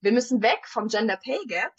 [0.00, 1.72] Wir müssen weg vom Gender Pay Gap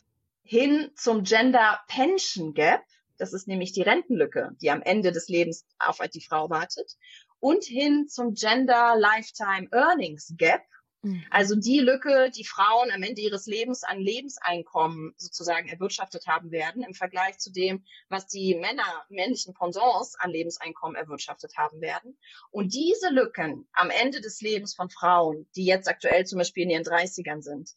[0.43, 2.83] hin zum Gender Pension Gap.
[3.17, 6.97] Das ist nämlich die Rentenlücke, die am Ende des Lebens auf die Frau wartet.
[7.39, 10.61] Und hin zum Gender Lifetime Earnings Gap.
[11.01, 11.23] Mhm.
[11.29, 16.83] Also die Lücke, die Frauen am Ende ihres Lebens an Lebenseinkommen sozusagen erwirtschaftet haben werden,
[16.83, 22.17] im Vergleich zu dem, was die Männer, männlichen Pendants an Lebenseinkommen erwirtschaftet haben werden.
[22.51, 26.71] Und diese Lücken am Ende des Lebens von Frauen, die jetzt aktuell zum Beispiel in
[26.71, 27.69] ihren 30ern sind,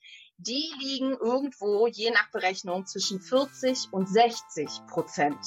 [0.46, 5.38] die liegen irgendwo je nach Berechnung zwischen 40 und 60 Prozent.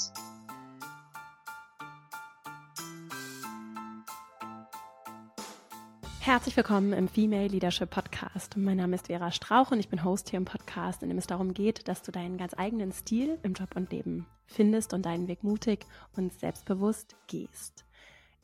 [6.21, 8.55] Herzlich willkommen im Female Leadership Podcast.
[8.55, 11.27] Mein Name ist Vera Strauch und ich bin Host hier im Podcast, in dem es
[11.27, 15.27] darum geht, dass du deinen ganz eigenen Stil im Job und Leben findest und deinen
[15.27, 17.85] Weg mutig und selbstbewusst gehst.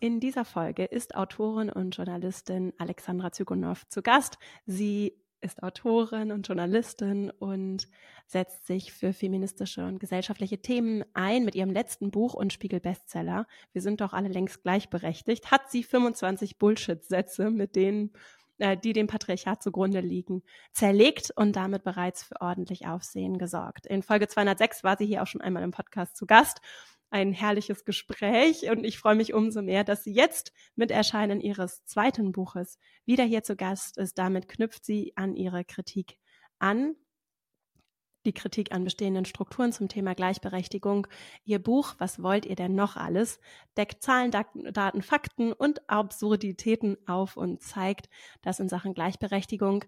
[0.02, 4.38] In dieser Folge ist Autorin und Journalistin Alexandra Zygonow zu Gast.
[4.66, 7.88] Sie ist Autorin und Journalistin und
[8.27, 11.44] setzt sich für feministische und gesellschaftliche Themen ein.
[11.44, 16.58] Mit ihrem letzten Buch und Spiegel-Bestseller, Wir sind doch alle längst gleichberechtigt, hat sie 25
[16.58, 18.14] Bullshit-Sätze, mit denen
[18.62, 23.88] äh, die dem Patriarchat zugrunde liegen, zerlegt und damit bereits für ordentlich Aufsehen gesorgt.
[23.88, 26.62] In Folge 206 war sie hier auch schon einmal im Podcast zu Gast
[27.12, 31.86] ein herrliches Gespräch und ich freue mich umso mehr, dass sie jetzt mit Erscheinen ihres
[31.86, 34.18] zweiten Buches wieder hier zu Gast ist.
[34.18, 36.18] Damit knüpft sie an ihre Kritik
[36.58, 36.95] an,
[38.26, 41.08] die Kritik an bestehenden Strukturen zum Thema Gleichberechtigung.
[41.44, 43.40] Ihr Buch Was wollt ihr denn noch alles?
[43.78, 48.09] deckt Zahlen, Daten, Fakten und Absurditäten auf und zeigt,
[48.42, 49.86] dass in Sachen Gleichberechtigung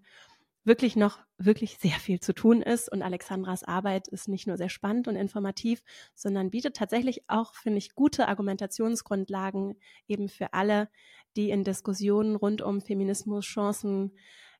[0.64, 2.90] wirklich noch wirklich sehr viel zu tun ist.
[2.90, 5.82] Und Alexandras Arbeit ist nicht nur sehr spannend und informativ,
[6.14, 9.76] sondern bietet tatsächlich auch, finde ich, gute Argumentationsgrundlagen
[10.08, 10.88] eben für alle,
[11.36, 14.12] die in Diskussionen rund um Feminismus, Chancen,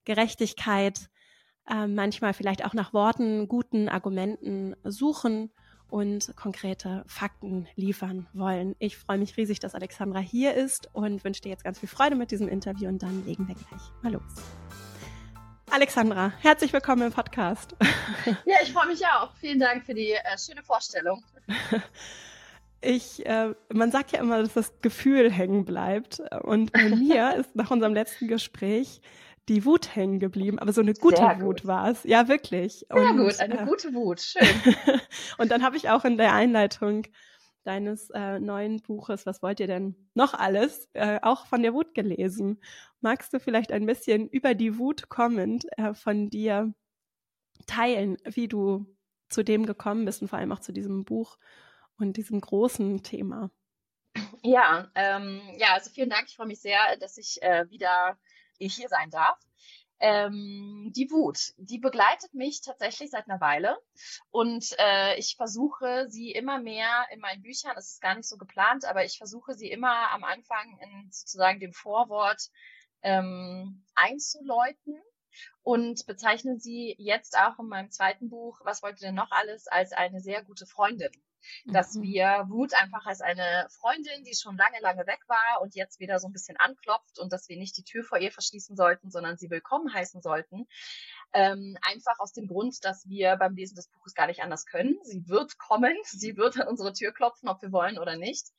[0.05, 1.09] Gerechtigkeit,
[1.69, 5.51] äh, manchmal vielleicht auch nach Worten, guten Argumenten suchen
[5.89, 8.75] und konkrete Fakten liefern wollen.
[8.79, 12.17] Ich freue mich riesig, dass Alexandra hier ist und wünsche dir jetzt ganz viel Freude
[12.17, 14.64] mit diesem Interview und dann legen wir gleich mal los.
[15.75, 17.75] Alexandra, herzlich willkommen im Podcast.
[18.47, 19.35] Ja, ich freue mich auch.
[19.41, 21.25] Vielen Dank für die äh, schöne Vorstellung.
[22.87, 26.21] Ich, äh, man sagt ja immer, dass das Gefühl hängen bleibt.
[26.43, 29.01] Und bei mir ist nach unserem letzten Gespräch
[29.49, 31.41] die Wut hängen geblieben, aber so eine gute gut.
[31.41, 32.05] Wut war es.
[32.05, 32.85] Ja, wirklich.
[32.91, 34.21] Sehr und, gut, eine äh, gute Wut.
[34.21, 34.47] Schön.
[35.39, 37.07] und dann habe ich auch in der Einleitung
[37.65, 41.95] deines äh, neuen Buches, was wollt ihr denn noch alles, äh, auch von der Wut
[41.95, 42.61] gelesen.
[43.01, 46.73] Magst du vielleicht ein bisschen über die Wut kommend äh, von dir
[47.67, 48.87] teilen, wie du
[49.29, 51.39] zu dem gekommen bist und vor allem auch zu diesem Buch
[51.99, 53.51] und diesem großen Thema?
[54.43, 56.29] Ja, ähm, ja, also vielen Dank.
[56.29, 58.19] Ich freue mich sehr, dass ich äh, wieder
[58.59, 59.39] hier sein darf.
[60.07, 63.79] Ähm, die Wut, die begleitet mich tatsächlich seit einer Weile.
[64.31, 68.37] Und äh, ich versuche sie immer mehr in meinen Büchern, es ist gar nicht so
[68.37, 72.51] geplant, aber ich versuche sie immer am Anfang in sozusagen dem Vorwort
[73.01, 75.01] ähm, einzuläuten
[75.63, 79.93] und bezeichne sie jetzt auch in meinem zweiten Buch, was wollte denn noch alles, als
[79.93, 81.13] eine sehr gute Freundin
[81.67, 82.03] dass mhm.
[82.03, 86.19] wir Wut einfach als eine Freundin, die schon lange, lange weg war und jetzt wieder
[86.19, 89.37] so ein bisschen anklopft und dass wir nicht die Tür vor ihr verschließen sollten, sondern
[89.37, 90.67] sie willkommen heißen sollten.
[91.33, 94.99] Ähm, einfach aus dem Grund, dass wir beim Lesen des Buches gar nicht anders können.
[95.03, 98.53] Sie wird kommen, sie wird an unsere Tür klopfen, ob wir wollen oder nicht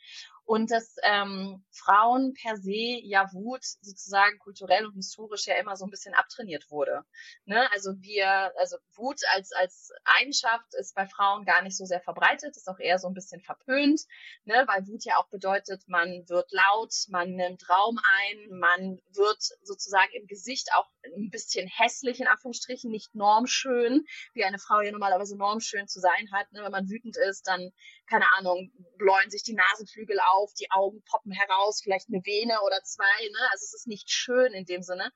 [0.45, 5.85] und dass ähm, Frauen per se ja Wut sozusagen kulturell und historisch ja immer so
[5.85, 7.03] ein bisschen abtrainiert wurde.
[7.45, 7.67] Ne?
[7.73, 12.55] Also wir, also Wut als als Eigenschaft ist bei Frauen gar nicht so sehr verbreitet,
[12.55, 14.01] ist auch eher so ein bisschen verpönt,
[14.43, 14.63] ne?
[14.67, 20.11] weil Wut ja auch bedeutet, man wird laut, man nimmt Raum ein, man wird sozusagen
[20.13, 25.37] im Gesicht auch ein bisschen hässlich in Anführungsstrichen, nicht normschön, wie eine Frau ja normalerweise
[25.37, 26.51] normschön zu sein hat.
[26.51, 26.61] Ne?
[26.63, 27.71] Wenn man wütend ist, dann
[28.07, 32.81] keine Ahnung, bläuen sich die Nasenflügel auf, die Augen poppen heraus, vielleicht eine Vene oder
[32.83, 33.29] zwei.
[33.29, 33.39] Ne?
[33.51, 35.11] Also es ist nicht schön in dem Sinne.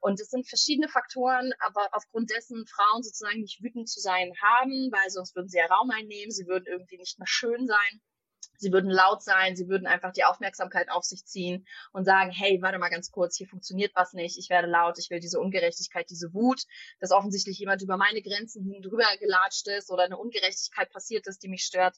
[0.00, 4.90] Und es sind verschiedene Faktoren, aber aufgrund dessen Frauen sozusagen nicht wütend zu sein haben,
[4.90, 8.00] weil sonst würden sie ja Raum einnehmen, sie würden irgendwie nicht mehr schön sein.
[8.62, 12.62] Sie würden laut sein, sie würden einfach die Aufmerksamkeit auf sich ziehen und sagen, hey,
[12.62, 16.08] warte mal ganz kurz, hier funktioniert was nicht, ich werde laut, ich will diese Ungerechtigkeit,
[16.08, 16.62] diese Wut,
[17.00, 21.42] dass offensichtlich jemand über meine Grenzen hin drüber gelatscht ist oder eine Ungerechtigkeit passiert ist,
[21.42, 21.96] die mich stört.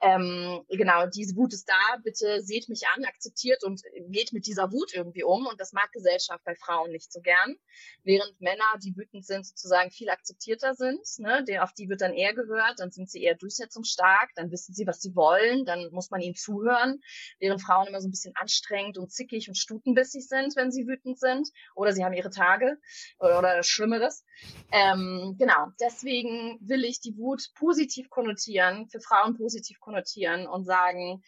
[0.00, 4.70] Ähm, genau, diese Wut ist da, bitte seht mich an, akzeptiert und geht mit dieser
[4.70, 5.46] Wut irgendwie um.
[5.46, 7.56] Und das mag Gesellschaft bei Frauen nicht so gern.
[8.04, 12.12] Während Männer, die wütend sind, sozusagen viel akzeptierter sind, ne, der, auf die wird dann
[12.12, 16.10] eher gehört, dann sind sie eher durchsetzungsstark, dann wissen sie, was sie wollen, dann muss
[16.10, 17.00] man ihnen zuhören.
[17.40, 21.18] Während Frauen immer so ein bisschen anstrengend und zickig und stutenbissig sind, wenn sie wütend
[21.18, 21.48] sind.
[21.74, 22.78] Oder sie haben ihre Tage
[23.18, 24.24] oder, oder Schlimmeres.
[24.70, 31.22] Ähm, genau, deswegen will ich die Wut positiv konnotieren, für Frauen positiv konnotieren und sagen,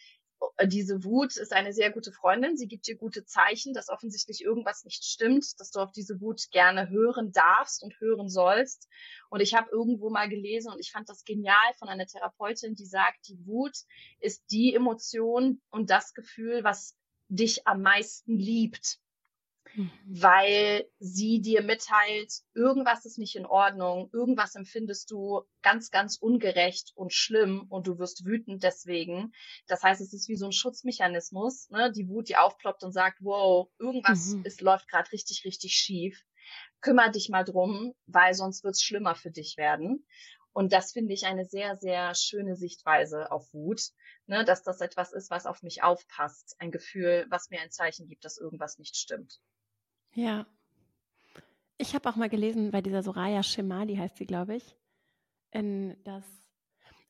[0.57, 2.57] äh, diese Wut ist eine sehr gute Freundin.
[2.57, 6.49] Sie gibt dir gute Zeichen, dass offensichtlich irgendwas nicht stimmt, dass du auf diese Wut
[6.51, 8.87] gerne hören darfst und hören sollst.
[9.29, 12.85] Und ich habe irgendwo mal gelesen und ich fand das genial von einer Therapeutin, die
[12.85, 13.75] sagt, die Wut
[14.19, 16.95] ist die Emotion und das Gefühl, was
[17.29, 18.99] dich am meisten liebt.
[19.75, 19.91] Mhm.
[20.05, 26.91] weil sie dir mitteilt, irgendwas ist nicht in Ordnung, irgendwas empfindest du ganz, ganz ungerecht
[26.95, 29.31] und schlimm und du wirst wütend deswegen.
[29.67, 31.91] Das heißt, es ist wie so ein Schutzmechanismus, ne?
[31.91, 34.45] die Wut, die aufploppt und sagt, wow, irgendwas mhm.
[34.45, 36.21] ist, läuft gerade richtig, richtig schief.
[36.81, 40.05] Kümmer dich mal drum, weil sonst wird es schlimmer für dich werden.
[40.53, 43.81] Und das finde ich eine sehr, sehr schöne Sichtweise auf Wut,
[44.25, 46.55] ne, dass das etwas ist, was auf mich aufpasst.
[46.59, 49.39] Ein Gefühl, was mir ein Zeichen gibt, dass irgendwas nicht stimmt.
[50.13, 50.45] Ja.
[51.77, 54.75] Ich habe auch mal gelesen, bei dieser Soraya Shemali heißt sie, glaube ich,
[55.51, 56.23] in, dass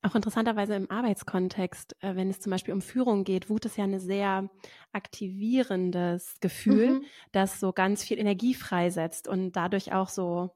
[0.03, 3.83] auch interessanterweise im Arbeitskontext, äh, wenn es zum Beispiel um Führung geht, Wut ist ja
[3.83, 4.50] ein sehr
[4.92, 7.06] aktivierendes Gefühl, mhm.
[7.31, 10.56] das so ganz viel Energie freisetzt und dadurch auch so,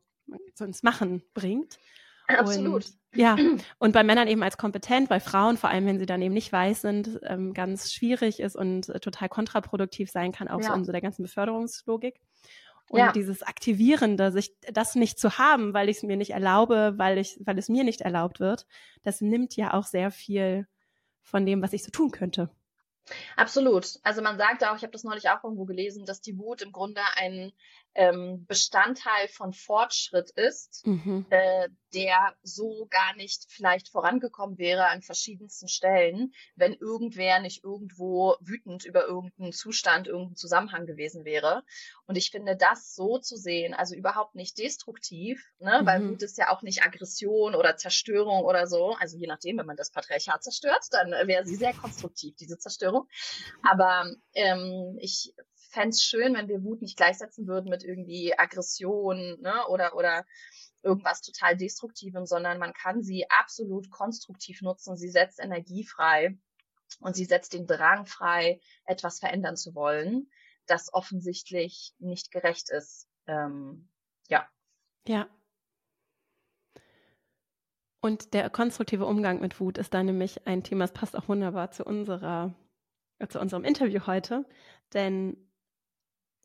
[0.56, 1.78] so ins Machen bringt.
[2.28, 2.86] Absolut.
[2.86, 3.38] Und, ja,
[3.78, 6.52] und bei Männern eben als kompetent, bei Frauen, vor allem wenn sie dann eben nicht
[6.52, 10.70] weiß sind, ähm, ganz schwierig ist und äh, total kontraproduktiv sein kann, auch ja.
[10.70, 12.20] so in so der ganzen Beförderungslogik.
[12.90, 13.12] Und ja.
[13.12, 17.40] dieses Aktivierende, sich das nicht zu haben, weil ich es mir nicht erlaube, weil ich,
[17.44, 18.68] weil es mir nicht erlaubt wird,
[19.04, 20.68] das nimmt ja auch sehr viel
[21.24, 22.50] von dem, was ich so tun könnte.
[23.36, 24.00] Absolut.
[24.04, 26.72] Also man sagt auch, ich habe das neulich auch irgendwo gelesen, dass die Wut im
[26.72, 27.52] Grunde ein
[27.96, 31.26] ähm, Bestandteil von Fortschritt ist, mhm.
[31.30, 38.36] äh, der so gar nicht vielleicht vorangekommen wäre an verschiedensten Stellen, wenn irgendwer nicht irgendwo
[38.42, 41.64] wütend über irgendeinen Zustand, irgendeinen Zusammenhang gewesen wäre.
[42.06, 45.82] Und ich finde das so zu sehen, also überhaupt nicht destruktiv, ne?
[45.82, 45.86] Mhm.
[45.86, 48.96] weil Wut ist ja auch nicht Aggression oder Zerstörung oder so.
[49.00, 53.08] Also je nachdem, wenn man das Patriarchat zerstört, dann wäre sie sehr konstruktiv, diese Zerstörung.
[53.64, 55.34] Aber ähm, ich
[55.76, 59.68] fände es schön, wenn wir Wut nicht gleichsetzen würden mit irgendwie Aggression ne?
[59.68, 60.26] oder, oder
[60.82, 64.96] irgendwas total Destruktivem, sondern man kann sie absolut konstruktiv nutzen.
[64.96, 66.38] Sie setzt Energie frei
[67.00, 70.30] und sie setzt den Drang frei, etwas verändern zu wollen,
[70.66, 73.08] das offensichtlich nicht gerecht ist.
[73.28, 73.90] Ähm,
[74.30, 74.48] ja.
[75.08, 75.28] Ja.
[78.00, 81.72] Und der konstruktive Umgang mit Wut ist da nämlich ein Thema, das passt auch wunderbar
[81.72, 82.54] zu unserer,
[83.28, 84.46] zu unserem Interview heute.
[84.94, 85.46] Denn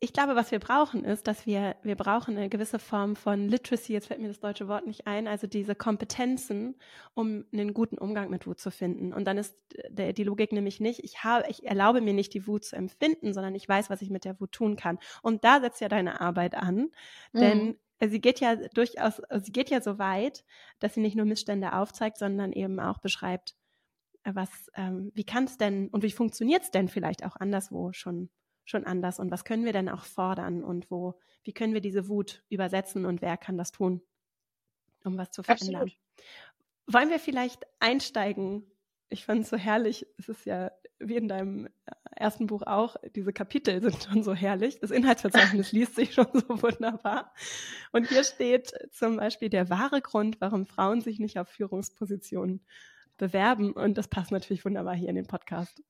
[0.03, 3.93] ich glaube, was wir brauchen, ist, dass wir, wir brauchen eine gewisse Form von Literacy,
[3.93, 6.75] jetzt fällt mir das deutsche Wort nicht ein, also diese Kompetenzen,
[7.13, 9.13] um einen guten Umgang mit Wut zu finden.
[9.13, 9.55] Und dann ist
[9.89, 13.31] der, die Logik nämlich nicht, ich habe, ich erlaube mir nicht, die Wut zu empfinden,
[13.31, 14.97] sondern ich weiß, was ich mit der Wut tun kann.
[15.21, 16.89] Und da setzt ja deine Arbeit an,
[17.31, 17.39] mhm.
[17.39, 17.77] denn
[18.09, 20.43] sie geht ja durchaus, sie geht ja so weit,
[20.79, 23.53] dass sie nicht nur Missstände aufzeigt, sondern eben auch beschreibt,
[24.23, 28.31] was, ähm, wie kann es denn und wie funktioniert es denn vielleicht auch anderswo schon
[28.71, 32.07] schon anders und was können wir denn auch fordern und wo, wie können wir diese
[32.07, 34.01] Wut übersetzen und wer kann das tun,
[35.03, 35.83] um was zu verändern?
[35.83, 35.97] Absolut.
[36.87, 38.65] Wollen wir vielleicht einsteigen?
[39.09, 40.07] Ich fand es so herrlich.
[40.17, 40.71] Es ist ja
[41.03, 41.69] wie in deinem äh,
[42.15, 44.79] ersten Buch auch, diese Kapitel sind schon so herrlich.
[44.79, 47.33] Das Inhaltsverzeichnis liest sich schon so wunderbar.
[47.91, 52.65] Und hier steht zum Beispiel der wahre Grund, warum Frauen sich nicht auf Führungspositionen
[53.17, 53.73] bewerben.
[53.73, 55.81] Und das passt natürlich wunderbar hier in den Podcast.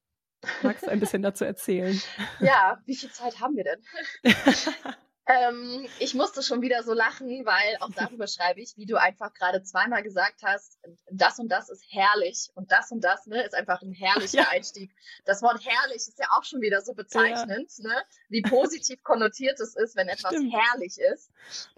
[0.63, 2.01] Magst du ein bisschen dazu erzählen?
[2.39, 4.33] Ja, wie viel Zeit haben wir denn?
[5.27, 9.33] Ähm, ich musste schon wieder so lachen, weil auch darüber schreibe ich, wie du einfach
[9.33, 10.79] gerade zweimal gesagt hast,
[11.11, 14.49] das und das ist herrlich und das und das ne, ist einfach ein herrlicher ja.
[14.49, 14.91] Einstieg.
[15.25, 17.89] Das Wort herrlich ist ja auch schon wieder so bezeichnend, ja.
[17.89, 20.53] ne, wie positiv konnotiert es ist, wenn etwas Stimmt.
[20.53, 21.31] herrlich ist.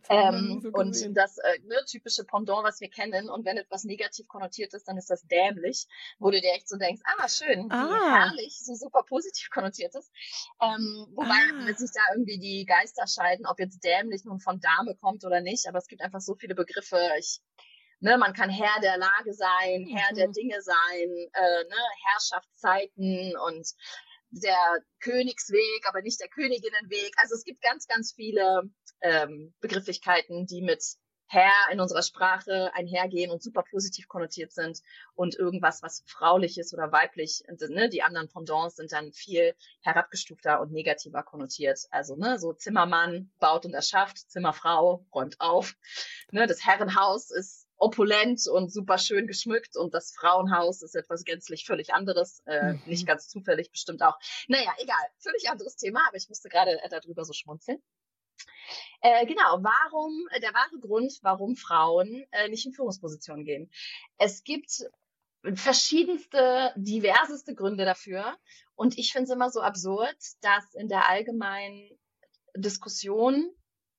[0.09, 3.29] Ähm, so und das äh, ne, typische Pendant, was wir kennen.
[3.29, 5.87] Und wenn etwas negativ konnotiert ist, dann ist das dämlich,
[6.19, 8.19] wo du dir echt so denkst, ah, schön, ah.
[8.19, 10.11] herrlich, so super positiv konnotiert ist.
[10.61, 11.35] Ähm, wobei
[11.69, 11.73] ah.
[11.73, 15.41] sich da irgendwie die Geister scheiden unterscheiden, ob jetzt dämlich nun von Dame kommt oder
[15.41, 16.99] nicht, aber es gibt einfach so viele Begriffe.
[17.19, 17.39] Ich,
[17.99, 20.15] ne, man kann Herr der Lage sein, Herr mhm.
[20.15, 23.67] der Dinge sein, äh, ne, Herrschaftszeiten und
[24.31, 27.13] der Königsweg, aber nicht der Königinnenweg.
[27.17, 28.63] Also es gibt ganz, ganz viele
[29.01, 30.83] ähm, Begrifflichkeiten, die mit
[31.27, 34.81] Herr in unserer Sprache einhergehen und super positiv konnotiert sind
[35.15, 40.61] und irgendwas, was fraulich ist oder weiblich, ne, die anderen Pendants sind dann viel herabgestufter
[40.61, 41.79] und negativer konnotiert.
[41.91, 45.75] Also ne, so Zimmermann baut und erschafft, Zimmerfrau räumt auf.
[46.31, 51.65] Ne, das Herrenhaus ist opulent und super schön geschmückt und das Frauenhaus ist etwas gänzlich
[51.65, 52.81] völlig anderes, äh, mhm.
[52.85, 54.17] nicht ganz zufällig bestimmt auch.
[54.47, 57.81] Naja, egal, völlig anderes Thema, aber ich musste gerade äh, darüber so schmunzeln.
[59.01, 63.69] Äh, genau, warum, äh, der wahre Grund, warum Frauen äh, nicht in Führungspositionen gehen.
[64.17, 64.83] Es gibt
[65.55, 68.37] verschiedenste, diverseste Gründe dafür.
[68.75, 71.89] Und ich finde es immer so absurd, dass in der allgemeinen
[72.55, 73.51] Diskussion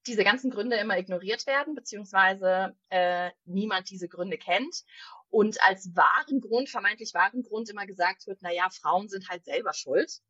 [0.06, 4.84] diese ganzen Gründe immer ignoriert werden, beziehungsweise äh, niemand diese Gründe kennt.
[5.30, 9.44] Und als wahren Grund, vermeintlich wahren Grund immer gesagt wird, na ja, Frauen sind halt
[9.44, 10.22] selber schuld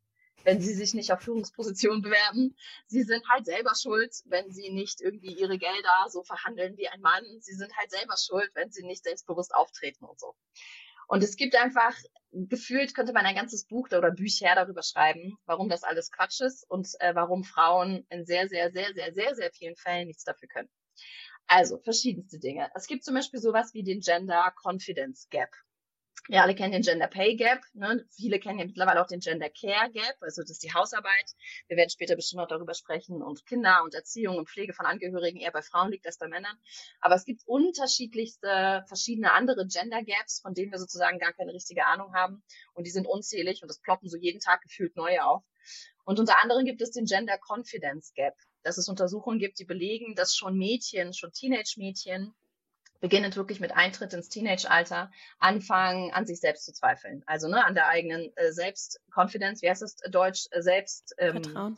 [0.43, 2.57] wenn sie sich nicht auf Führungspositionen bewerben.
[2.87, 7.01] Sie sind halt selber schuld, wenn sie nicht irgendwie ihre Gelder so verhandeln wie ein
[7.01, 7.25] Mann.
[7.41, 10.35] Sie sind halt selber schuld, wenn sie nicht selbstbewusst auftreten und so.
[11.07, 11.95] Und es gibt einfach,
[12.33, 16.69] gefühlt könnte man ein ganzes Buch oder Bücher darüber schreiben, warum das alles Quatsch ist
[16.69, 20.49] und äh, warum Frauen in sehr, sehr, sehr, sehr, sehr, sehr vielen Fällen nichts dafür
[20.49, 20.71] können.
[21.47, 22.71] Also verschiedenste Dinge.
[22.75, 25.51] Es gibt zum Beispiel sowas wie den Gender Confidence Gap.
[26.27, 27.61] Wir alle kennen den Gender Pay Gap.
[27.75, 28.03] Ne?
[28.11, 31.35] Viele kennen ja mittlerweile auch den Gender Care Gap, also das ist die Hausarbeit.
[31.69, 35.39] Wir werden später bestimmt noch darüber sprechen und Kinder und Erziehung und Pflege von Angehörigen
[35.39, 36.57] eher bei Frauen liegt als bei Männern.
[37.03, 41.85] Aber es gibt unterschiedlichste, verschiedene andere Gender Gaps, von denen wir sozusagen gar keine richtige
[41.85, 42.43] Ahnung haben.
[42.73, 45.45] Und die sind unzählig und es ploppen so jeden Tag gefühlt neue auf.
[46.07, 50.15] Und unter anderem gibt es den Gender Confidence Gap, dass es Untersuchungen gibt, die belegen,
[50.15, 52.35] dass schon Mädchen, schon Teenage-Mädchen
[53.05, 57.23] beginnend wirklich mit Eintritt ins Teenage-Alter anfangen, an sich selbst zu zweifeln.
[57.27, 61.15] Also ne, an der eigenen äh, Selbstconfidence, wie heißt es Deutsch, äh, Selbst...
[61.19, 61.77] Ähm, Vertrauen.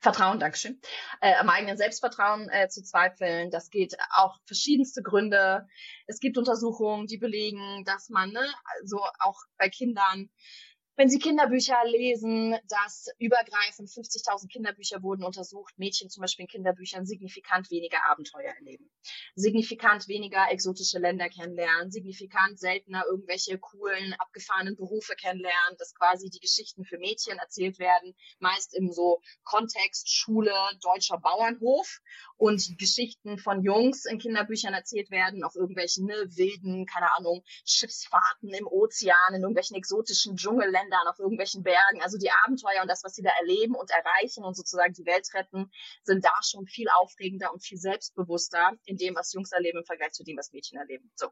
[0.00, 0.80] Vertrauen, Dankeschön,
[1.20, 3.50] äh, am eigenen Selbstvertrauen äh, zu zweifeln.
[3.50, 5.66] Das geht auch verschiedenste Gründe.
[6.06, 8.46] Es gibt Untersuchungen, die belegen, dass man ne,
[8.80, 10.30] also auch bei Kindern
[11.00, 17.06] wenn Sie Kinderbücher lesen, dass übergreifend 50.000 Kinderbücher wurden untersucht, Mädchen zum Beispiel in Kinderbüchern
[17.06, 18.90] signifikant weniger Abenteuer erleben,
[19.34, 26.38] signifikant weniger exotische Länder kennenlernen, signifikant seltener irgendwelche coolen, abgefahrenen Berufe kennenlernen, dass quasi die
[26.38, 30.52] Geschichten für Mädchen erzählt werden, meist im so Kontext Schule,
[30.82, 32.02] deutscher Bauernhof
[32.40, 38.48] und Geschichten von Jungs in Kinderbüchern erzählt werden, auf irgendwelchen ne, wilden, keine Ahnung, Schiffsfahrten
[38.48, 42.00] im Ozean, in irgendwelchen exotischen Dschungelländern Ländern, auf irgendwelchen Bergen.
[42.00, 45.28] Also die Abenteuer und das, was sie da erleben und erreichen und sozusagen die Welt
[45.34, 45.70] retten,
[46.02, 50.12] sind da schon viel aufregender und viel selbstbewusster in dem, was Jungs erleben im Vergleich
[50.12, 51.10] zu dem, was Mädchen erleben.
[51.14, 51.28] So.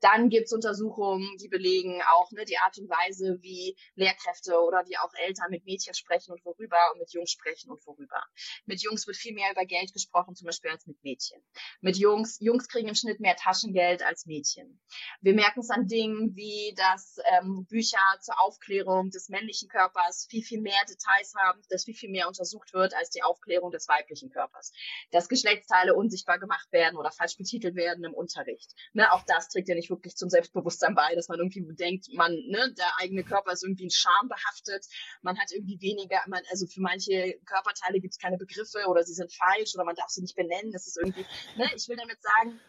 [0.00, 4.84] Dann gibt es Untersuchungen, die belegen auch ne, die Art und Weise, wie Lehrkräfte oder
[4.86, 8.22] wie auch Eltern mit Mädchen sprechen und worüber und mit Jungs sprechen und worüber.
[8.66, 11.40] Mit Jungs wird viel mehr über Geld gesprochen, zum Beispiel als mit Mädchen.
[11.80, 14.80] Mit Jungs, Jungs kriegen im Schnitt mehr Taschengeld als Mädchen.
[15.20, 20.26] Wir merken es an Dingen wie, dass ähm, Bücher zur Aufklärung Aufklärung des männlichen Körpers
[20.30, 23.88] viel, viel mehr Details haben, dass viel, viel mehr untersucht wird als die Aufklärung des
[23.88, 24.72] weiblichen Körpers.
[25.10, 28.72] Dass Geschlechtsteile unsichtbar gemacht werden oder falsch betitelt werden im Unterricht.
[28.92, 32.32] Ne, auch das trägt ja nicht wirklich zum Selbstbewusstsein bei, dass man irgendwie denkt, man,
[32.32, 34.86] ne, der eigene Körper ist irgendwie in Scham behaftet.
[35.22, 39.14] Man hat irgendwie weniger, man, also für manche Körperteile gibt es keine Begriffe oder sie
[39.14, 40.72] sind falsch oder man darf sie nicht benennen.
[40.72, 41.24] Das ist irgendwie,
[41.56, 42.60] ne, ich will damit sagen,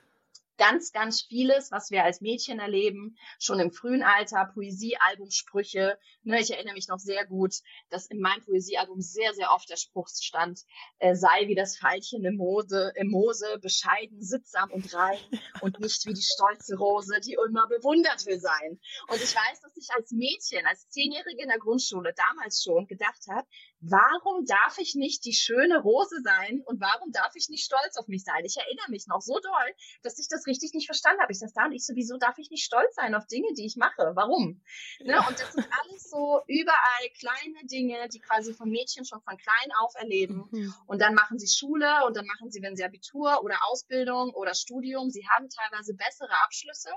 [0.58, 5.98] ganz, ganz vieles, was wir als Mädchen erleben, schon im frühen Alter, Poesie, Albumsprüche.
[6.24, 7.56] Ne, ich erinnere mich noch sehr gut,
[7.90, 10.62] dass in meinem Poesiealbum sehr, sehr oft der Spruch stand,
[11.00, 15.20] äh, sei wie das Veilchen im Mose, im Mose, bescheiden, sittsam und rein
[15.62, 18.80] und nicht wie die stolze Rose, die immer bewundert will sein.
[19.08, 23.28] Und ich weiß, dass ich als Mädchen, als Zehnjährige in der Grundschule damals schon gedacht
[23.30, 23.48] habe,
[23.82, 28.08] warum darf ich nicht die schöne Rose sein und warum darf ich nicht stolz auf
[28.08, 28.44] mich sein?
[28.46, 31.32] Ich erinnere mich noch so doll, dass ich das richtig nicht verstanden habe.
[31.32, 33.66] Ich saß da und ich so, wieso darf ich nicht stolz sein auf Dinge, die
[33.66, 34.12] ich mache?
[34.16, 34.62] Warum?
[35.00, 35.18] Ne?
[35.28, 39.72] Und das sind alles so überall kleine Dinge, die quasi von Mädchen schon von klein
[39.80, 40.48] auf erleben.
[40.52, 40.74] Mhm.
[40.88, 44.54] Und dann machen sie Schule und dann machen sie, wenn sie Abitur oder Ausbildung oder
[44.54, 46.90] Studium, sie haben teilweise bessere Abschlüsse,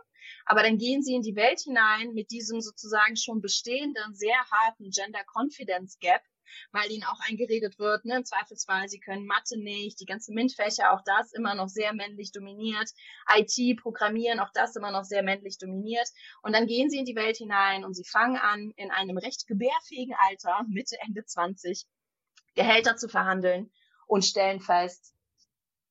[0.47, 4.91] aber dann gehen sie in die Welt hinein mit diesem sozusagen schon bestehenden, sehr harten
[4.91, 6.23] Gender Confidence Gap
[6.73, 10.93] weil ihnen auch eingeredet wird, ne, im Zweifelsfall, sie können Mathe nicht, die ganzen MINT-Fächer,
[10.93, 12.91] auch das immer noch sehr männlich dominiert,
[13.35, 16.09] IT, Programmieren, auch das immer noch sehr männlich dominiert.
[16.43, 19.47] Und dann gehen sie in die Welt hinein und sie fangen an, in einem recht
[19.47, 21.87] gebärfähigen Alter, Mitte, Ende 20,
[22.55, 23.71] Gehälter zu verhandeln
[24.07, 25.15] und stellen fest,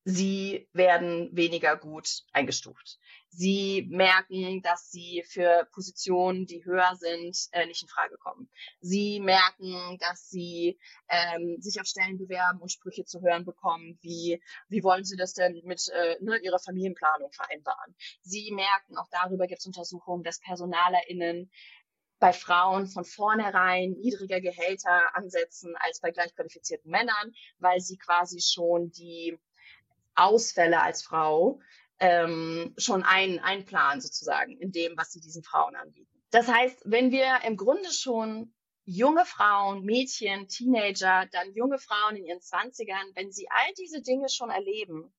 [0.08, 2.98] sie werden weniger gut eingestuft.
[3.28, 8.50] Sie merken, dass sie für Positionen, die höher sind, äh, nicht in Frage kommen.
[8.80, 10.78] Sie merken, dass sie
[11.10, 15.34] ähm, sich auf Stellen bewerben und Sprüche zu hören bekommen, wie wie wollen sie das
[15.34, 17.94] denn mit äh, ne, ihrer Familienplanung vereinbaren.
[18.22, 21.50] Sie merken, auch darüber gibt es Untersuchungen, dass PersonalerInnen
[22.18, 28.90] bei Frauen von vornherein niedriger Gehälter ansetzen als bei gleichqualifizierten Männern, weil sie quasi schon
[28.90, 29.38] die
[30.18, 31.60] Ausfälle als Frau
[32.00, 36.22] ähm, schon ein, einplanen sozusagen in dem, was sie diesen Frauen anbieten.
[36.30, 42.24] Das heißt, wenn wir im Grunde schon junge Frauen, Mädchen, Teenager, dann junge Frauen in
[42.24, 45.12] ihren Zwanzigern, wenn sie all diese Dinge schon erleben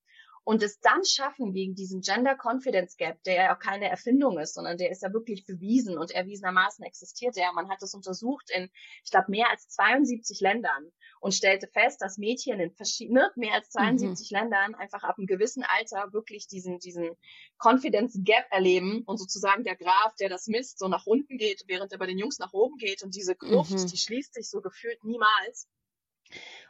[0.44, 4.56] und es dann schaffen gegen diesen Gender Confidence Gap, der ja auch keine Erfindung ist,
[4.56, 7.54] sondern der ist ja wirklich bewiesen und erwiesenermaßen existiert er.
[7.54, 8.72] Man hat es untersucht in,
[9.04, 13.70] ich glaube, mehr als 72 Ländern und stellte fest, dass Mädchen in verschiedenen, mehr als
[13.72, 14.38] 72 mhm.
[14.38, 17.16] Ländern einfach ab einem gewissen Alter wirklich diesen, diesen
[17.58, 21.92] Confidence Gap erleben und sozusagen der Graph, der das misst, so nach unten geht, während
[21.92, 23.88] er bei den Jungs nach oben geht und diese Gruft, mhm.
[23.88, 25.68] die schließt sich so gefühlt niemals.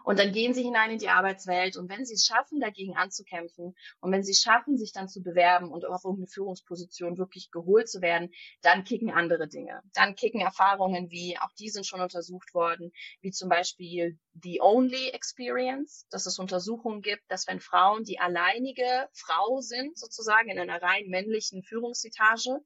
[0.03, 3.75] Und dann gehen sie hinein in die Arbeitswelt und wenn sie es schaffen, dagegen anzukämpfen
[3.99, 7.89] und wenn sie es schaffen, sich dann zu bewerben und auf irgendeine Führungsposition wirklich geholt
[7.89, 9.81] zu werden, dann kicken andere Dinge.
[9.93, 15.09] Dann kicken Erfahrungen wie, auch die sind schon untersucht worden, wie zum Beispiel the only
[15.09, 20.81] experience, dass es Untersuchungen gibt, dass wenn Frauen die alleinige Frau sind, sozusagen in einer
[20.81, 22.61] rein männlichen Führungsetage,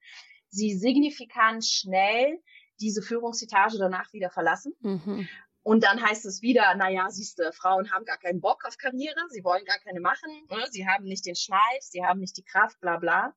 [0.50, 2.40] sie signifikant schnell
[2.80, 4.74] diese Führungsetage danach wieder verlassen.
[4.82, 5.28] Mhm.
[5.63, 9.46] Und dann heißt es wieder, naja, siehste, Frauen haben gar keinen Bock auf Karriere, sie
[9.46, 10.67] wollen gar keine machen, ne?
[10.70, 13.34] sie haben nicht den Schneid, sie haben nicht die Kraft, bla bla.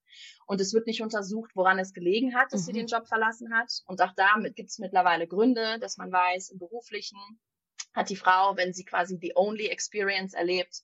[0.46, 2.64] Und es wird nicht untersucht, woran es gelegen hat, dass mhm.
[2.64, 3.70] sie den Job verlassen hat.
[3.86, 7.18] Und auch damit gibt es mittlerweile Gründe, dass man weiß, im beruflichen
[7.94, 10.82] hat die Frau, wenn sie quasi die only experience erlebt,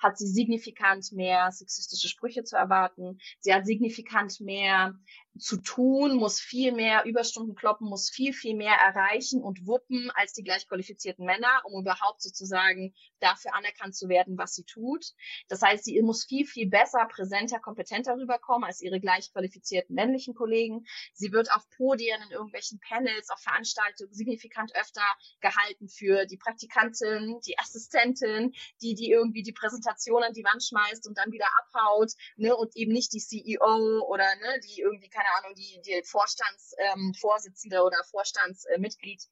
[0.00, 3.20] hat sie signifikant mehr sexistische Sprüche zu erwarten.
[3.38, 4.98] Sie hat signifikant mehr
[5.38, 10.32] zu tun, muss viel mehr Überstunden kloppen, muss viel, viel mehr erreichen und wuppen als
[10.32, 15.12] die gleichqualifizierten Männer, um überhaupt sozusagen dafür anerkannt zu werden, was sie tut.
[15.48, 20.84] Das heißt, sie muss viel, viel besser, präsenter, kompetenter rüberkommen als ihre gleichqualifizierten männlichen Kollegen.
[21.12, 25.04] Sie wird auf Podien in irgendwelchen Panels, auf Veranstaltungen signifikant öfter
[25.40, 28.52] gehalten für die Praktikantin, die Assistentin,
[28.82, 29.89] die, die irgendwie die Präsentation
[30.22, 34.34] an die Wand schmeißt und dann wieder abhaut, ne, und eben nicht die CEO oder
[34.36, 39.22] ne, die irgendwie keine Ahnung, die, die Vorstandsvorsitzende ähm, oder Vorstandsmitglied.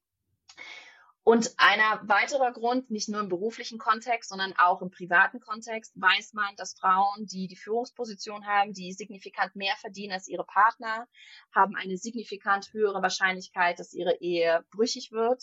[1.28, 6.32] Und einer weiterer Grund, nicht nur im beruflichen Kontext, sondern auch im privaten Kontext, weiß
[6.32, 11.06] man, dass Frauen, die die Führungsposition haben, die signifikant mehr verdienen als ihre Partner,
[11.54, 15.42] haben eine signifikant höhere Wahrscheinlichkeit, dass ihre Ehe brüchig wird.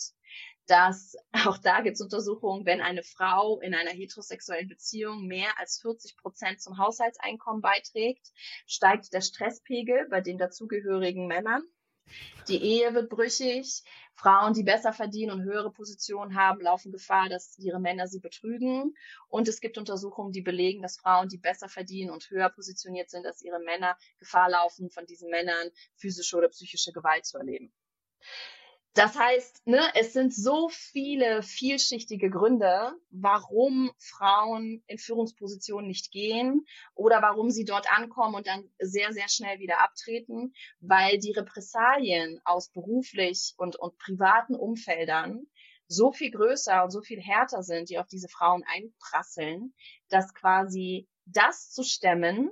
[0.66, 1.14] Dass
[1.46, 6.16] auch da gibt es Untersuchungen, wenn eine Frau in einer heterosexuellen Beziehung mehr als 40
[6.16, 8.32] Prozent zum Haushaltseinkommen beiträgt,
[8.66, 11.62] steigt der Stresspegel bei den dazugehörigen Männern.
[12.48, 13.82] Die Ehe wird brüchig.
[14.14, 18.96] Frauen, die besser verdienen und höhere Positionen haben, laufen Gefahr, dass ihre Männer sie betrügen.
[19.28, 23.26] Und es gibt Untersuchungen, die belegen, dass Frauen, die besser verdienen und höher positioniert sind
[23.26, 27.72] als ihre Männer, Gefahr laufen, von diesen Männern physische oder psychische Gewalt zu erleben.
[28.96, 36.64] Das heißt, ne, es sind so viele vielschichtige Gründe, warum Frauen in Führungspositionen nicht gehen
[36.94, 42.40] oder warum sie dort ankommen und dann sehr, sehr schnell wieder abtreten, weil die Repressalien
[42.46, 45.46] aus beruflich und, und privaten Umfeldern
[45.88, 49.74] so viel größer und so viel härter sind, die auf diese Frauen einprasseln,
[50.08, 52.50] dass quasi das zu stemmen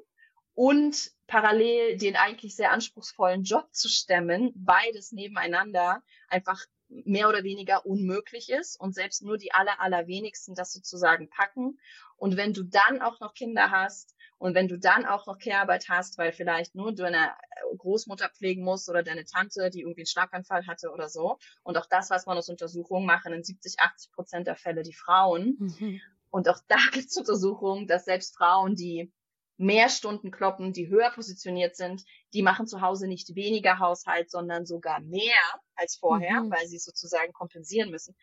[0.54, 6.02] und parallel den eigentlich sehr anspruchsvollen Job zu stemmen, beides nebeneinander
[6.35, 11.79] einfach mehr oder weniger unmöglich ist und selbst nur die aller, allerwenigsten das sozusagen packen.
[12.16, 15.88] Und wenn du dann auch noch Kinder hast und wenn du dann auch noch Kehrarbeit
[15.88, 17.33] hast, weil vielleicht nur deine
[17.79, 21.38] Großmutter pflegen musst oder deine Tante, die irgendwie einen Schlaganfall hatte oder so.
[21.62, 24.94] Und auch das, was man aus Untersuchungen machen, in 70, 80 Prozent der Fälle die
[24.94, 25.57] Frauen.
[25.59, 26.01] Mhm.
[26.31, 29.12] Und auch da gibt es Untersuchungen, dass selbst Frauen, die
[29.57, 34.66] mehr Stunden kloppen, die höher positioniert sind, die machen zu Hause nicht weniger Haushalt, sondern
[34.66, 35.42] sogar mehr
[35.77, 36.51] als vorher, mhm.
[36.51, 38.16] weil sie es sozusagen kompensieren müssen.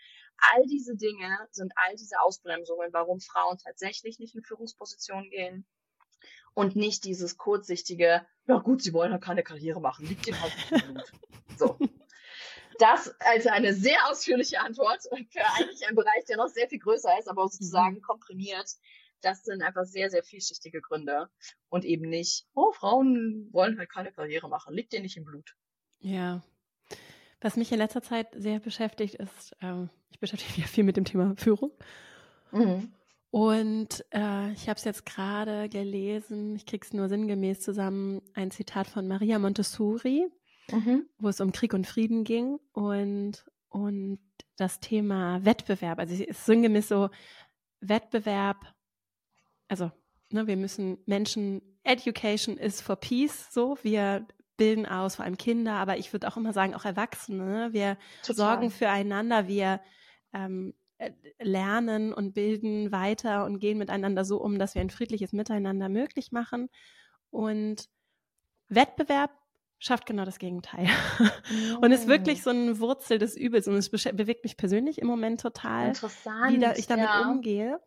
[0.54, 5.66] All diese Dinge sind all diese Ausbremsungen, warum Frauen tatsächlich nicht in Führungspositionen gehen
[6.54, 10.54] und nicht dieses kurzsichtige, ja gut, sie wollen ja keine Karriere machen, liegt ihnen halt
[10.58, 11.12] nicht im Blut.
[11.58, 11.78] So.
[12.80, 17.20] Das als eine sehr ausführliche Antwort für eigentlich einen Bereich, der noch sehr viel größer
[17.20, 18.02] ist, aber sozusagen mhm.
[18.02, 18.68] komprimiert
[19.22, 21.30] das sind einfach sehr, sehr vielschichtige Gründe
[21.70, 25.56] und eben nicht, oh, Frauen wollen halt keine Karriere machen, liegt dir nicht im Blut.
[26.00, 26.42] Ja.
[27.40, 30.98] Was mich in letzter Zeit sehr beschäftigt, ist, ähm, ich beschäftige mich ja viel mit
[30.98, 31.72] dem Thema Führung.
[32.52, 32.94] Mhm.
[33.32, 38.52] Und äh, ich habe es jetzt gerade gelesen, ich kriege es nur sinngemäß zusammen, ein
[38.52, 40.28] Zitat von Maria Montessori,
[40.70, 41.08] mhm.
[41.18, 44.20] wo es um Krieg und Frieden ging und, und
[44.58, 46.00] das Thema Wettbewerb.
[46.00, 47.10] Also es ist sinngemäß so,
[47.82, 48.58] Wettbewerb,
[49.72, 49.90] also
[50.30, 55.76] ne, wir müssen Menschen, Education is for Peace, so, wir bilden aus, vor allem Kinder,
[55.76, 57.70] aber ich würde auch immer sagen, auch Erwachsene, ne?
[57.72, 58.36] wir Total.
[58.36, 59.80] sorgen füreinander, wir
[60.34, 65.32] ähm, äh, lernen und bilden weiter und gehen miteinander so um, dass wir ein friedliches
[65.32, 66.70] Miteinander möglich machen.
[67.30, 67.88] Und
[68.68, 69.32] Wettbewerb
[69.80, 70.88] schafft genau das Gegenteil.
[71.20, 71.78] Oh.
[71.82, 73.68] Und ist wirklich so eine Wurzel des Übels.
[73.68, 77.28] Und es bewegt mich persönlich im Moment total, wie da, ich damit ja.
[77.28, 77.80] umgehe.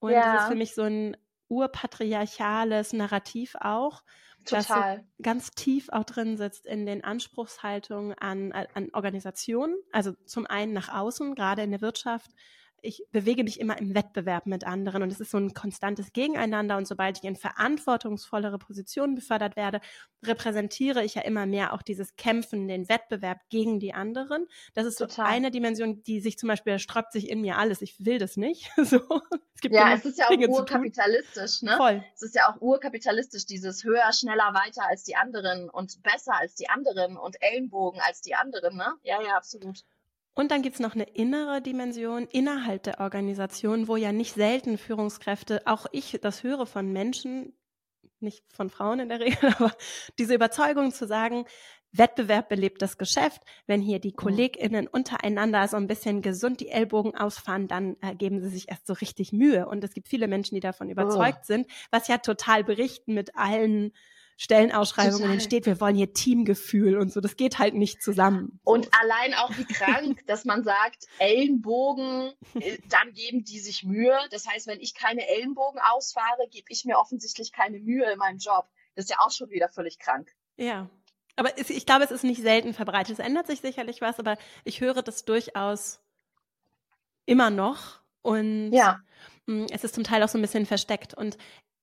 [0.00, 0.34] Und ja.
[0.34, 1.16] das ist für mich so ein
[1.48, 4.02] urpatriarchales Narrativ auch,
[4.44, 4.96] Total.
[4.96, 9.76] das ganz tief auch drin sitzt in den Anspruchshaltungen an, an Organisationen.
[9.92, 12.30] Also zum einen nach außen, gerade in der Wirtschaft,
[12.86, 16.76] ich bewege mich immer im Wettbewerb mit anderen und es ist so ein konstantes Gegeneinander
[16.76, 19.80] und sobald ich in verantwortungsvollere Positionen befördert werde,
[20.24, 24.46] repräsentiere ich ja immer mehr auch dieses Kämpfen, den Wettbewerb gegen die anderen.
[24.74, 25.14] Das ist Total.
[25.14, 28.18] so eine Dimension, die sich zum Beispiel, da sträubt sich in mir alles, ich will
[28.18, 28.70] das nicht.
[28.76, 29.00] so,
[29.54, 31.76] es gibt ja, es ist ja auch urkapitalistisch, ne?
[31.76, 32.04] Voll.
[32.14, 36.54] Es ist ja auch urkapitalistisch, dieses höher, schneller, weiter als die anderen und besser als
[36.54, 38.94] die anderen und Ellenbogen als die anderen, ne?
[39.02, 39.80] Ja, ja, absolut.
[40.36, 45.62] Und dann gibt's noch eine innere Dimension innerhalb der Organisation, wo ja nicht selten Führungskräfte,
[45.64, 47.54] auch ich das höre von Menschen,
[48.20, 49.72] nicht von Frauen in der Regel, aber
[50.18, 51.46] diese Überzeugung zu sagen,
[51.90, 53.40] Wettbewerb belebt das Geschäft.
[53.66, 54.16] Wenn hier die mhm.
[54.16, 58.86] KollegInnen untereinander so ein bisschen gesund die Ellbogen ausfahren, dann äh, geben sie sich erst
[58.86, 59.66] so richtig Mühe.
[59.66, 61.46] Und es gibt viele Menschen, die davon überzeugt oh.
[61.46, 63.92] sind, was ja total berichten mit allen
[64.36, 67.20] Stellenausschreibungen entsteht, wir wollen hier Teamgefühl und so.
[67.20, 68.60] Das geht halt nicht zusammen.
[68.64, 74.18] Und allein auch wie krank, dass man sagt, Ellenbogen, äh, dann geben die sich Mühe.
[74.30, 78.38] Das heißt, wenn ich keine Ellenbogen ausfahre, gebe ich mir offensichtlich keine Mühe in meinem
[78.38, 78.68] Job.
[78.94, 80.30] Das ist ja auch schon wieder völlig krank.
[80.56, 80.90] Ja.
[81.36, 83.18] Aber ich glaube, es ist nicht selten verbreitet.
[83.18, 86.00] Es ändert sich sicherlich was, aber ich höre das durchaus
[87.26, 88.00] immer noch.
[88.22, 89.00] Und ja.
[89.46, 91.14] Mm, es ist zum Teil auch so ein bisschen versteckt.
[91.14, 91.36] Und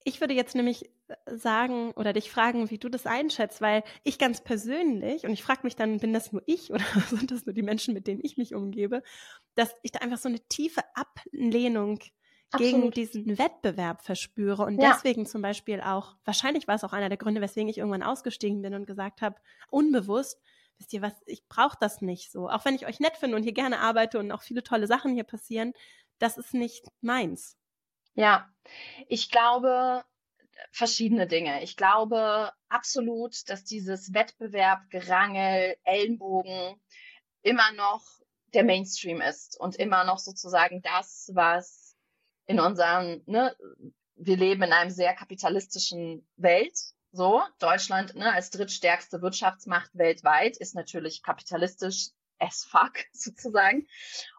[0.03, 4.17] ich würde jetzt nämlich äh, sagen oder dich fragen, wie du das einschätzt, weil ich
[4.17, 7.53] ganz persönlich, und ich frage mich dann, bin das nur ich oder sind das nur
[7.53, 9.03] die Menschen, mit denen ich mich umgebe,
[9.55, 11.99] dass ich da einfach so eine tiefe Ablehnung
[12.51, 12.73] Absolut.
[12.73, 14.93] gegen diesen Wettbewerb verspüre und ja.
[14.93, 18.61] deswegen zum Beispiel auch, wahrscheinlich war es auch einer der Gründe, weswegen ich irgendwann ausgestiegen
[18.61, 19.37] bin und gesagt habe,
[19.69, 20.39] unbewusst,
[20.77, 22.49] wisst ihr was, ich brauche das nicht so.
[22.49, 25.13] Auch wenn ich euch nett finde und hier gerne arbeite und auch viele tolle Sachen
[25.13, 25.73] hier passieren,
[26.19, 27.57] das ist nicht meins.
[28.15, 28.47] Ja,
[29.08, 30.04] ich glaube
[30.71, 31.63] verschiedene Dinge.
[31.63, 36.80] Ich glaube absolut, dass dieses Wettbewerb, Gerangel, Ellenbogen
[37.41, 38.04] immer noch
[38.54, 41.95] der Mainstream ist und immer noch sozusagen das, was
[42.45, 43.56] in unserem, ne,
[44.15, 46.78] wir leben in einem sehr kapitalistischen Welt.
[47.12, 53.88] So, Deutschland ne, als drittstärkste Wirtschaftsmacht weltweit ist natürlich kapitalistisch as fuck sozusagen.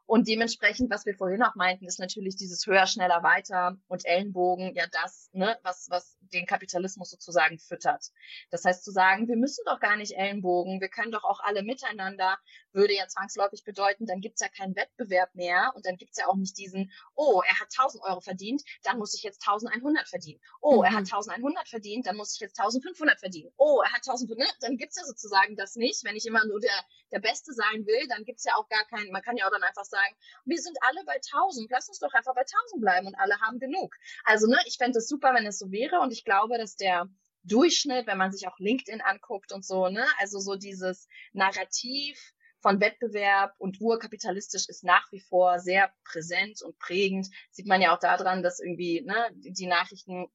[0.07, 4.75] Und dementsprechend, was wir vorhin auch meinten, ist natürlich dieses höher, schneller, weiter und Ellenbogen
[4.75, 8.11] ja das, ne, was, was den Kapitalismus sozusagen füttert.
[8.51, 11.63] Das heißt zu sagen, wir müssen doch gar nicht Ellenbogen, wir können doch auch alle
[11.63, 12.39] miteinander,
[12.75, 16.37] würde ja zwangsläufig bedeuten, dann gibt's ja keinen Wettbewerb mehr und dann gibt's ja auch
[16.37, 20.41] nicht diesen, oh, er hat 1000 Euro verdient, dann muss ich jetzt 1100 verdienen.
[20.61, 20.85] Oh, mhm.
[20.85, 23.53] er hat 1100 verdient, dann muss ich jetzt 1500 verdienen.
[23.57, 24.55] Oh, er hat 1500, ne?
[24.61, 26.05] dann gibt's ja sozusagen das nicht.
[26.05, 29.11] Wenn ich immer nur der, der Beste sein will, dann gibt's ja auch gar keinen,
[29.13, 32.13] man kann ja auch dann einfach sagen, wir sind alle bei 1000, lass uns doch
[32.13, 33.95] einfach bei 1000 bleiben und alle haben genug.
[34.25, 37.09] Also, ne, ich fände es super, wenn es so wäre und ich glaube, dass der
[37.45, 42.34] Durchschnitt, wenn man sich auch LinkedIn anguckt und so, ne, also so dieses Narrativ,
[42.65, 47.29] von Wettbewerb und urkapitalistisch ist nach wie vor sehr präsent und prägend.
[47.51, 50.29] Sieht man ja auch daran, dass irgendwie ne, die Nachrichten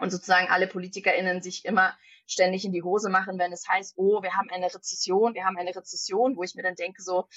[0.00, 4.20] und sozusagen alle PolitikerInnen sich immer ständig in die Hose machen, wenn es heißt, oh,
[4.20, 7.28] wir haben eine Rezession, wir haben eine Rezession, wo ich mir dann denke so,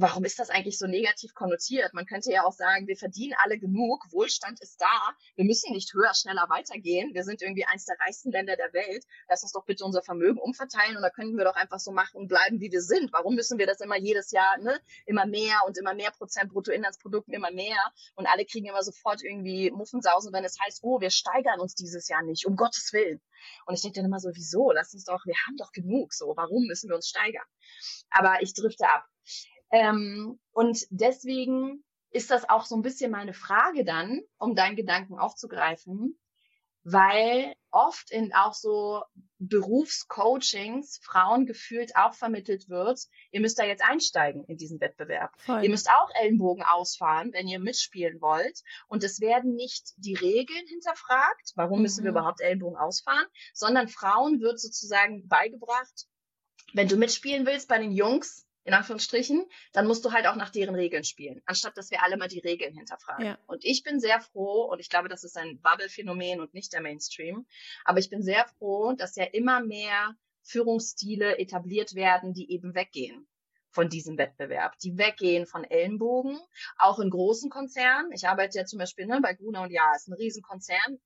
[0.00, 1.92] warum ist das eigentlich so negativ konnotiert?
[1.92, 5.92] Man könnte ja auch sagen, wir verdienen alle genug, Wohlstand ist da, wir müssen nicht
[5.92, 9.64] höher, schneller weitergehen, wir sind irgendwie eins der reichsten Länder der Welt, lass uns doch
[9.64, 12.72] bitte unser Vermögen umverteilen und da könnten wir doch einfach so machen und bleiben, wie
[12.72, 13.12] wir sind.
[13.12, 17.34] Warum müssen wir das immer jedes Jahr, ne, immer mehr und immer mehr Prozent Bruttoinlandsprodukten,
[17.34, 17.78] immer mehr
[18.14, 22.08] und alle kriegen immer sofort irgendwie Muffensausen, wenn es heißt, oh, wir steigern uns dieses
[22.08, 23.20] Jahr nicht, um Gottes Willen.
[23.66, 24.70] Und ich denke dann immer so, wieso?
[24.72, 27.46] Lass uns doch, wir haben doch genug, so, warum müssen wir uns steigern?
[28.10, 29.04] Aber ich drifte ab.
[29.70, 35.18] Ähm, und deswegen ist das auch so ein bisschen meine Frage dann, um deinen Gedanken
[35.18, 36.18] aufzugreifen.
[36.82, 39.02] weil oft in auch so
[39.38, 45.32] Berufscoachings Frauen gefühlt auch vermittelt wird, ihr müsst da jetzt einsteigen in diesen Wettbewerb.
[45.40, 45.62] Voll.
[45.62, 48.62] Ihr müsst auch Ellenbogen ausfahren, wenn ihr mitspielen wollt.
[48.88, 51.82] Und es werden nicht die Regeln hinterfragt, warum mhm.
[51.82, 52.16] müssen wir mhm.
[52.16, 56.06] überhaupt Ellenbogen ausfahren, sondern Frauen wird sozusagen beigebracht,
[56.72, 60.50] wenn du mitspielen willst bei den Jungs, in Anführungsstrichen, dann musst du halt auch nach
[60.50, 63.26] deren Regeln spielen, anstatt dass wir alle mal die Regeln hinterfragen.
[63.26, 63.38] Ja.
[63.46, 66.82] Und ich bin sehr froh, und ich glaube, das ist ein Bubble-Phänomen und nicht der
[66.82, 67.46] Mainstream,
[67.84, 73.26] aber ich bin sehr froh, dass ja immer mehr Führungsstile etabliert werden, die eben weggehen
[73.70, 76.40] von diesem Wettbewerb, die weggehen von Ellenbogen,
[76.76, 78.10] auch in großen Konzernen.
[78.12, 81.00] Ich arbeite ja zum Beispiel ne, bei Gruner und Ja, ist ein Riesenkonzern,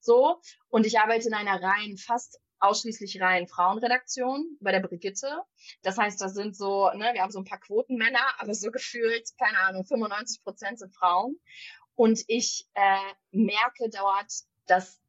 [0.00, 0.40] so.
[0.68, 5.42] Und ich arbeite in einer rein fast ausschließlich rein Frauenredaktion bei der Brigitte.
[5.82, 9.28] Das heißt, da sind so, ne, wir haben so ein paar Quotenmänner, aber so gefühlt,
[9.38, 11.36] keine Ahnung, 95 Prozent sind Frauen.
[11.94, 14.32] Und ich äh, merke dort,
[14.66, 15.01] dass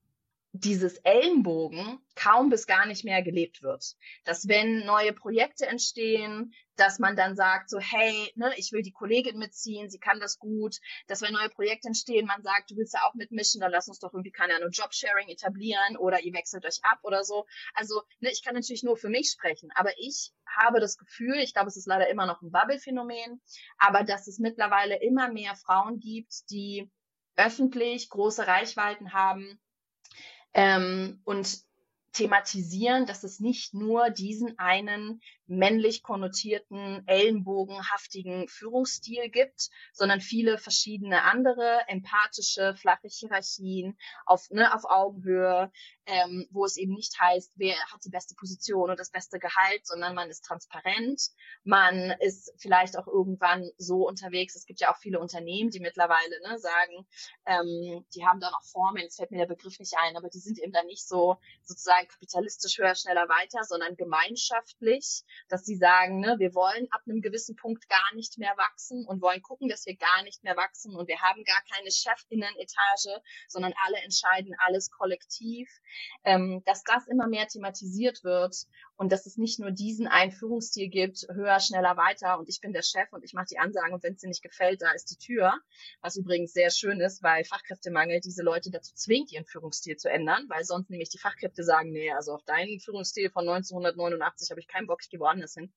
[0.56, 3.96] dieses Ellenbogen kaum bis gar nicht mehr gelebt wird.
[4.24, 8.92] Dass wenn neue Projekte entstehen, dass man dann sagt so, hey, ne, ich will die
[8.92, 10.78] Kollegin mitziehen, sie kann das gut.
[11.08, 13.98] Dass wenn neue Projekte entstehen, man sagt, du willst da auch mitmischen, dann lass uns
[13.98, 17.48] doch irgendwie, keine Ahnung, Jobsharing etablieren oder ihr wechselt euch ab oder so.
[17.74, 21.54] Also, ne, ich kann natürlich nur für mich sprechen, aber ich habe das Gefühl, ich
[21.54, 23.42] glaube, es ist leider immer noch ein Bubble-Phänomen,
[23.80, 26.92] aber dass es mittlerweile immer mehr Frauen gibt, die
[27.36, 29.60] öffentlich große Reichweiten haben,
[30.54, 31.64] ähm, und
[32.14, 41.24] thematisieren, dass es nicht nur diesen einen männlich konnotierten, ellenbogenhaftigen Führungsstil gibt, sondern viele verschiedene
[41.24, 45.72] andere, empathische, flache Hierarchien auf, ne, auf Augenhöhe,
[46.06, 49.86] ähm, wo es eben nicht heißt, wer hat die beste Position und das beste Gehalt,
[49.86, 51.30] sondern man ist transparent,
[51.64, 54.56] man ist vielleicht auch irgendwann so unterwegs.
[54.56, 57.08] Es gibt ja auch viele Unternehmen, die mittlerweile ne, sagen,
[57.46, 60.40] ähm, die haben da noch Formeln, jetzt fällt mir der Begriff nicht ein, aber die
[60.40, 66.20] sind eben dann nicht so sozusagen kapitalistisch höher, schneller, weiter, sondern gemeinschaftlich dass sie sagen,
[66.20, 69.86] ne, wir wollen ab einem gewissen Punkt gar nicht mehr wachsen und wollen gucken, dass
[69.86, 74.90] wir gar nicht mehr wachsen und wir haben gar keine Chefinnen-Etage, sondern alle entscheiden alles
[74.90, 75.70] kollektiv,
[76.24, 78.56] ähm, dass das immer mehr thematisiert wird
[78.96, 82.82] und dass es nicht nur diesen Einführungsstil gibt, höher, schneller, weiter und ich bin der
[82.82, 85.18] Chef und ich mache die Ansagen und wenn es dir nicht gefällt, da ist die
[85.18, 85.54] Tür,
[86.02, 90.46] was übrigens sehr schön ist, weil Fachkräftemangel diese Leute dazu zwingt, ihren Führungsstil zu ändern,
[90.50, 94.68] weil sonst nämlich die Fachkräfte sagen, nee, also auf deinen Führungsstil von 1989 habe ich
[94.68, 95.74] keinen Bock, ich gehe woanders hin.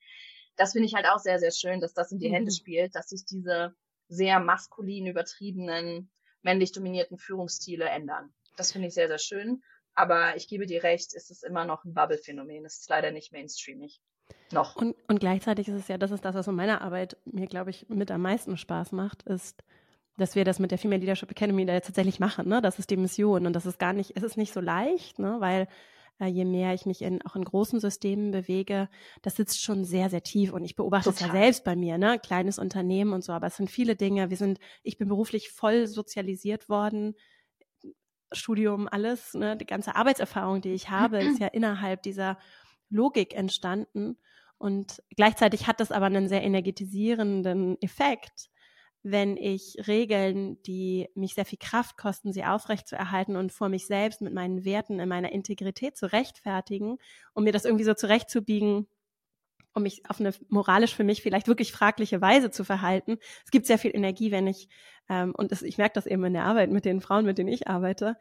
[0.57, 2.35] Das finde ich halt auch sehr, sehr schön, dass das in die mhm.
[2.35, 3.75] Hände spielt, dass sich diese
[4.09, 6.11] sehr maskulin übertriebenen,
[6.43, 8.33] männlich dominierten Führungsstile ändern.
[8.57, 9.63] Das finde ich sehr, sehr schön.
[9.97, 12.65] Aber ich gebe dir recht, es ist immer noch ein Bubble-Phänomen.
[12.67, 14.01] Es ist leider nicht mainstreamig.
[14.53, 14.77] Noch.
[14.77, 17.71] Und, und gleichzeitig ist es ja, das ist das, was in meiner Arbeit mir, glaube
[17.71, 19.65] ich, mit am meisten Spaß macht, ist,
[20.19, 22.47] dass wir das mit der Female Leadership Academy da jetzt tatsächlich machen.
[22.47, 22.61] Ne?
[22.61, 23.47] Das ist die Mission.
[23.47, 25.37] Und das ist gar nicht, es ist nicht so leicht, ne?
[25.41, 25.67] weil
[26.21, 28.91] äh, je mehr ich mich in, auch in großen Systemen bewege,
[29.23, 30.53] das sitzt schon sehr, sehr tief.
[30.53, 31.29] Und ich beobachte Total.
[31.29, 32.19] es ja selbst bei mir, ne?
[32.19, 34.29] Kleines Unternehmen und so, aber es sind viele Dinge.
[34.31, 37.15] Wir sind, ich bin beruflich voll sozialisiert worden
[38.33, 42.39] Studium, alles, ne, die ganze Arbeitserfahrung, die ich habe, ist ja innerhalb dieser
[42.91, 44.19] Logik entstanden.
[44.59, 48.49] Und gleichzeitig hat das aber einen sehr energetisierenden Effekt,
[49.03, 54.21] wenn ich Regeln, die mich sehr viel Kraft kosten, sie aufrechtzuerhalten und vor mich selbst
[54.21, 56.99] mit meinen Werten in meiner Integrität zu rechtfertigen,
[57.33, 58.89] um mir das irgendwie so zurechtzubiegen,
[59.77, 63.19] um mich auf eine moralisch für mich vielleicht wirklich fragliche Weise zu verhalten.
[63.45, 64.69] Es gibt sehr viel Energie, wenn ich,
[65.09, 67.51] ähm, und das, ich merke das eben in der Arbeit mit den Frauen, mit denen
[67.51, 68.17] ich arbeite,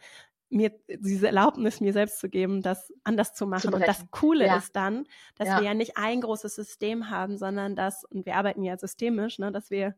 [0.49, 3.69] mir diese Erlaubnis mir selbst zu geben, das anders zu machen.
[3.71, 4.57] Zu und das Coole ja.
[4.57, 5.05] ist dann,
[5.37, 5.59] dass ja.
[5.59, 9.51] wir ja nicht ein großes System haben, sondern dass, und wir arbeiten ja systemisch, ne,
[9.51, 9.95] dass wir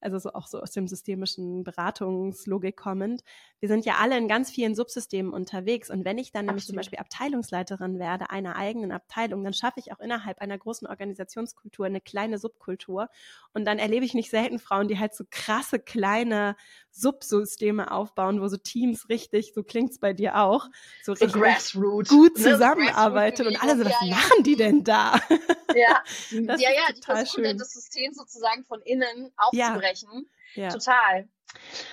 [0.00, 3.22] also so auch so aus dem systemischen Beratungslogik kommend.
[3.60, 5.90] Wir sind ja alle in ganz vielen Subsystemen unterwegs.
[5.90, 6.48] Und wenn ich dann Absolut.
[6.48, 10.86] nämlich zum Beispiel Abteilungsleiterin werde einer eigenen Abteilung, dann schaffe ich auch innerhalb einer großen
[10.86, 13.08] Organisationskultur eine kleine Subkultur.
[13.52, 16.56] Und dann erlebe ich nicht selten Frauen, die halt so krasse kleine
[16.90, 20.68] Subsysteme aufbauen, wo so Teams richtig, so klingt's bei dir auch,
[21.02, 21.72] so, so richtig
[22.08, 25.20] gut ne, zusammenarbeiten und alle so, was machen die denn da?
[25.74, 26.02] Ja,
[26.46, 27.58] das ja, ja, die versuchen schön.
[27.58, 30.28] das System sozusagen von innen aufzubrechen.
[30.54, 30.64] Ja.
[30.64, 30.68] ja.
[30.70, 31.28] Total.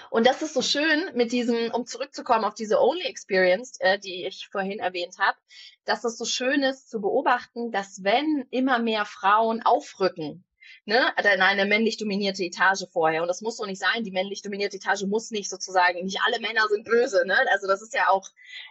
[0.10, 4.26] Und das ist so schön mit diesem, um zurückzukommen auf diese Only Experience, äh, die
[4.26, 5.38] ich vorhin erwähnt habe,
[5.86, 10.44] dass es so schön ist zu beobachten, dass wenn immer mehr Frauen aufrücken
[10.86, 13.22] ne, in eine männlich dominierte Etage vorher.
[13.22, 14.04] Und das muss so nicht sein.
[14.04, 17.24] Die männlich dominierte Etage muss nicht sozusagen, nicht alle Männer sind böse.
[17.26, 17.38] Ne?
[17.52, 18.28] Also das ist ja auch,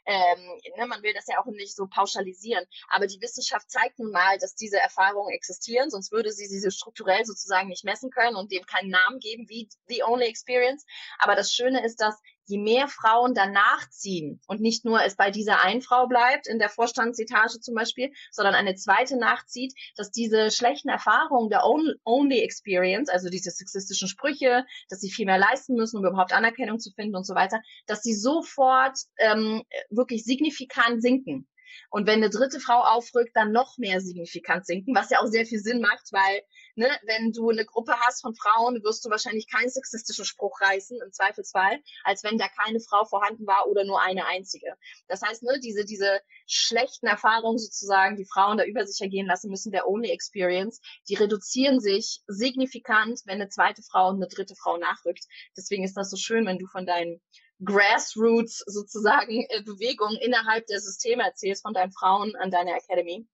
[0.06, 2.64] ähm, ne, man will das ja auch nicht so pauschalisieren.
[2.88, 7.24] Aber die Wissenschaft zeigt nun mal, dass diese Erfahrungen existieren, sonst würde sie diese strukturell
[7.24, 10.84] sozusagen nicht messen können und dem keinen Namen geben wie The Only Experience.
[11.18, 15.30] Aber das Schöne ist, dass je mehr Frauen danach ziehen und nicht nur es bei
[15.30, 20.50] dieser einen Frau bleibt, in der Vorstandsetage zum Beispiel, sondern eine zweite nachzieht, dass diese
[20.50, 25.98] schlechten Erfahrungen der Only Experience, also diese sexistischen Sprüche, dass sie viel mehr leisten müssen,
[25.98, 31.48] um überhaupt Anerkennung zu finden und so weiter, dass sie sofort ähm, wirklich signifikant sinken.
[31.90, 35.46] Und wenn eine dritte Frau aufrückt, dann noch mehr signifikant sinken, was ja auch sehr
[35.46, 36.42] viel Sinn macht, weil
[36.76, 41.00] ne, wenn du eine Gruppe hast von Frauen, wirst du wahrscheinlich keinen sexistischen Spruch reißen,
[41.04, 44.76] im Zweifelsfall, als wenn da keine Frau vorhanden war oder nur eine einzige.
[45.08, 49.50] Das heißt, ne, diese, diese schlechten Erfahrungen sozusagen, die Frauen da über sich ergehen lassen
[49.50, 54.54] müssen, der Only Experience, die reduzieren sich signifikant, wenn eine zweite Frau und eine dritte
[54.56, 55.24] Frau nachrückt.
[55.56, 57.20] Deswegen ist das so schön, wenn du von deinen
[57.64, 63.26] Grassroots sozusagen äh, Bewegung innerhalb der Systeme erzählst von deinen Frauen an deiner Academy.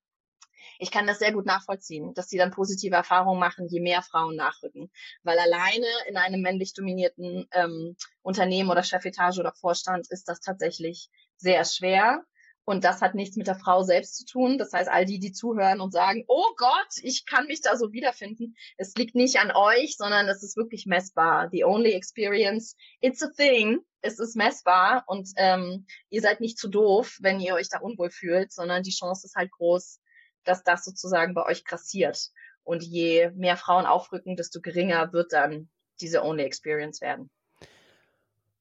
[0.78, 4.36] Ich kann das sehr gut nachvollziehen, dass sie dann positive Erfahrungen machen, je mehr Frauen
[4.36, 4.90] nachrücken.
[5.22, 11.08] Weil alleine in einem männlich dominierten ähm, Unternehmen oder Chefetage oder Vorstand ist das tatsächlich
[11.36, 12.24] sehr schwer.
[12.64, 14.58] Und das hat nichts mit der Frau selbst zu tun.
[14.58, 17.92] Das heißt, all die, die zuhören und sagen, oh Gott, ich kann mich da so
[17.92, 18.54] wiederfinden.
[18.76, 21.48] Es liegt nicht an euch, sondern es ist wirklich messbar.
[21.50, 23.80] The only experience, it's a thing.
[24.02, 28.10] Es ist messbar und ähm, ihr seid nicht zu doof, wenn ihr euch da unwohl
[28.10, 29.99] fühlt, sondern die Chance ist halt groß,
[30.44, 32.30] dass das sozusagen bei euch grassiert.
[32.62, 35.68] Und je mehr Frauen aufrücken, desto geringer wird dann
[36.00, 37.30] diese Only Experience werden.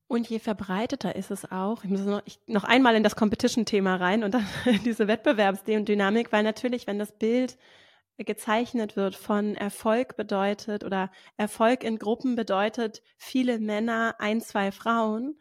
[0.08, 3.98] Und je verbreiteter ist es auch, ich muss noch, ich, noch einmal in das Competition-Thema
[3.98, 4.48] rein und dann
[4.86, 7.58] diese Wettbewerbsdynamik, weil natürlich, wenn das Bild
[8.18, 15.40] gezeichnet wird von Erfolg bedeutet oder Erfolg in Gruppen bedeutet viele Männer, ein, zwei Frauen,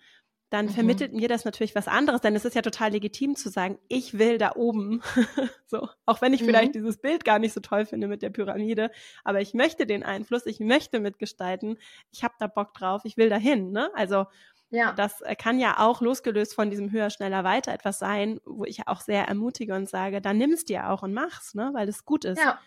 [0.51, 0.71] dann mhm.
[0.71, 4.19] vermittelt mir das natürlich was anderes, denn es ist ja total legitim zu sagen, ich
[4.19, 5.03] will da oben.
[5.67, 6.47] so, auch wenn ich mhm.
[6.47, 8.91] vielleicht dieses Bild gar nicht so toll finde mit der Pyramide,
[9.25, 11.79] aber ich möchte den Einfluss, ich möchte mitgestalten,
[12.11, 13.91] ich habe da Bock drauf, ich will dahin, ne?
[13.95, 14.27] Also
[14.71, 14.93] ja.
[14.93, 18.87] Das äh, kann ja auch losgelöst von diesem höher, schneller, weiter etwas sein, wo ich
[18.87, 21.71] auch sehr ermutige und sage, dann nimm es dir auch und mach's, ne?
[21.73, 22.59] weil es gut ist, ja.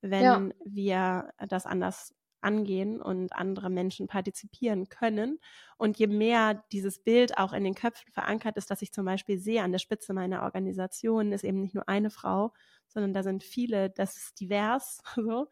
[0.00, 0.48] wenn ja.
[0.64, 5.40] wir das anders angehen und andere Menschen partizipieren können.
[5.76, 9.38] Und je mehr dieses Bild auch in den Köpfen verankert ist, dass ich zum Beispiel
[9.38, 12.52] sehe, an der Spitze meiner Organisation ist eben nicht nur eine Frau,
[12.88, 15.48] sondern da sind viele, das ist divers, so.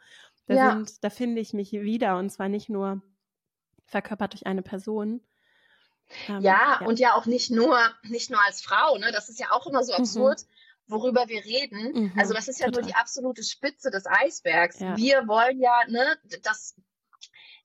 [0.47, 3.03] Da sind, da finde ich mich wieder und zwar nicht nur
[3.85, 5.21] verkörpert durch eine Person,
[6.29, 9.11] ähm, ja, ja, und ja auch nicht nur, nicht nur als Frau, ne?
[9.13, 9.99] Das ist ja auch immer so mhm.
[9.99, 10.47] absurd, mhm.
[10.89, 11.93] Worüber wir reden.
[11.93, 12.83] Mhm, also das ist ja total.
[12.83, 14.81] nur die absolute Spitze des Eisbergs.
[14.81, 14.97] Ja.
[14.97, 16.75] Wir wollen ja, ne, dass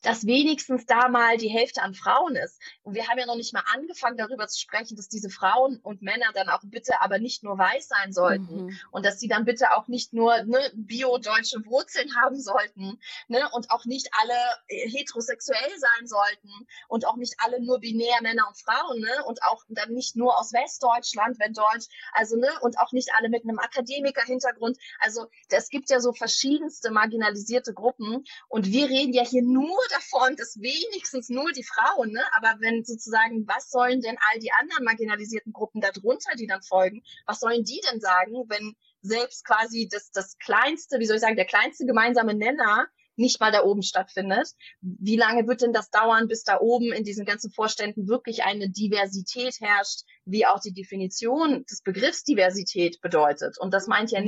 [0.03, 2.61] dass wenigstens da mal die Hälfte an Frauen ist.
[2.83, 6.01] Und wir haben ja noch nicht mal angefangen, darüber zu sprechen, dass diese Frauen und
[6.01, 8.79] Männer dann auch bitte aber nicht nur weiß sein sollten mhm.
[8.91, 13.71] und dass sie dann bitte auch nicht nur ne, bio-deutsche Wurzeln haben sollten ne, und
[13.71, 14.33] auch nicht alle
[14.67, 19.41] äh, heterosexuell sein sollten und auch nicht alle nur binär Männer und Frauen ne, und
[19.43, 23.43] auch dann nicht nur aus Westdeutschland, wenn Deutsch, also ne, und auch nicht alle mit
[23.43, 24.77] einem Akademiker-Hintergrund.
[24.99, 30.35] Also es gibt ja so verschiedenste marginalisierte Gruppen und wir reden ja hier nur davon,
[30.35, 32.23] dass wenigstens nur die Frauen, ne?
[32.35, 37.03] aber wenn sozusagen, was sollen denn all die anderen marginalisierten Gruppen darunter, die dann folgen,
[37.25, 41.35] was sollen die denn sagen, wenn selbst quasi das, das kleinste, wie soll ich sagen,
[41.35, 44.49] der kleinste gemeinsame Nenner nicht mal da oben stattfindet.
[44.81, 48.69] Wie lange wird denn das dauern, bis da oben in diesen ganzen Vorständen wirklich eine
[48.69, 53.59] Diversität herrscht, wie auch die Definition des Begriffs Diversität bedeutet?
[53.59, 54.25] Und das meint ja mhm.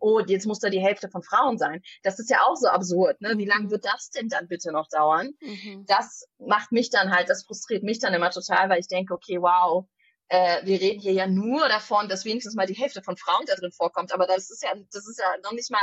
[0.00, 1.82] Oh, jetzt muss da die Hälfte von Frauen sein.
[2.02, 3.20] Das ist ja auch so absurd.
[3.20, 3.34] Ne?
[3.36, 3.70] Wie lange mhm.
[3.70, 5.30] wird das denn dann bitte noch dauern?
[5.40, 5.84] Mhm.
[5.86, 9.40] Das macht mich dann halt, das frustriert mich dann immer total, weil ich denke, okay,
[9.40, 9.86] wow,
[10.28, 13.54] äh, wir reden hier ja nur davon, dass wenigstens mal die Hälfte von Frauen da
[13.54, 14.12] drin vorkommt.
[14.12, 15.80] Aber das ist ja, das ist ja noch nicht mal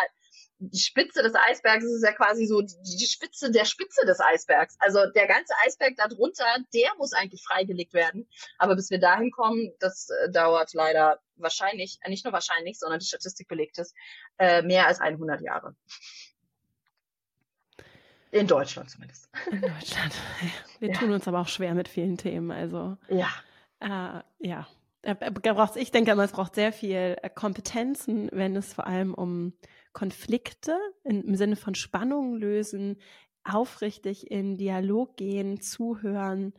[0.60, 4.78] die Spitze des Eisbergs ist ja quasi so die, die, Spitze der Spitze des Eisbergs.
[4.80, 8.28] Also der ganze Eisberg darunter, der muss eigentlich freigelegt werden.
[8.58, 13.00] Aber bis wir dahin kommen, das äh, dauert leider wahrscheinlich, äh, nicht nur wahrscheinlich, sondern
[13.00, 13.94] die Statistik belegt es,
[14.38, 15.76] äh, mehr als 100 Jahre.
[18.32, 19.30] In Deutschland zumindest.
[19.52, 20.14] In Deutschland.
[20.80, 21.00] Wir ja.
[21.00, 22.52] tun uns aber auch schwer mit vielen Themen.
[22.52, 23.30] Also ja,
[23.80, 24.68] äh, ja.
[25.76, 29.54] Ich denke immer, es braucht sehr viel äh, Kompetenzen, wenn es vor allem um
[29.94, 32.98] Konflikte im Sinne von Spannungen lösen,
[33.44, 36.54] aufrichtig in Dialog gehen, zuhören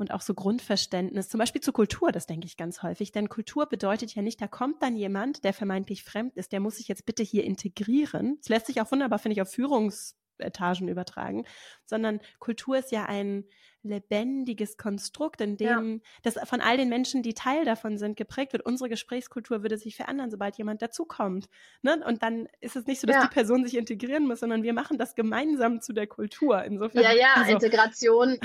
[0.00, 3.12] und auch so Grundverständnis, zum Beispiel zur Kultur, das denke ich ganz häufig.
[3.12, 6.76] Denn Kultur bedeutet ja nicht, da kommt dann jemand, der vermeintlich fremd ist, der muss
[6.76, 8.38] sich jetzt bitte hier integrieren.
[8.38, 11.44] Das lässt sich auch wunderbar, finde ich, auf Führungsetagen übertragen,
[11.84, 13.44] sondern Kultur ist ja ein
[13.82, 16.00] lebendiges Konstrukt, in dem ja.
[16.22, 18.64] das von all den Menschen, die Teil davon sind, geprägt wird.
[18.64, 21.48] Unsere Gesprächskultur würde sich verändern, sobald jemand dazukommt.
[21.82, 22.02] Ne?
[22.06, 23.22] Und dann ist es nicht so, dass ja.
[23.22, 26.62] die Person sich integrieren muss, sondern wir machen das gemeinsam zu der Kultur.
[26.62, 27.02] Insofern.
[27.02, 27.52] Ja, ja, also.
[27.52, 28.38] Integration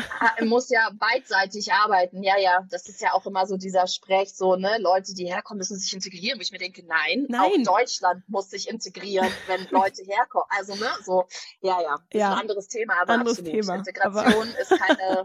[0.43, 2.23] muss ja beidseitig arbeiten.
[2.23, 5.57] Ja, ja, das ist ja auch immer so dieser Sprech, so, ne, Leute, die herkommen,
[5.57, 6.39] müssen sich integrieren.
[6.39, 7.41] Wo ich mir denke, nein, nein.
[7.41, 10.47] auch Deutschland muss sich integrieren, wenn Leute herkommen.
[10.49, 11.25] Also, ne, so,
[11.61, 12.33] ja, ja, ist ja.
[12.33, 13.61] ein anderes Thema, aber anderes absolut.
[13.61, 13.75] Thema.
[13.75, 14.59] Integration aber...
[14.59, 15.24] ist keine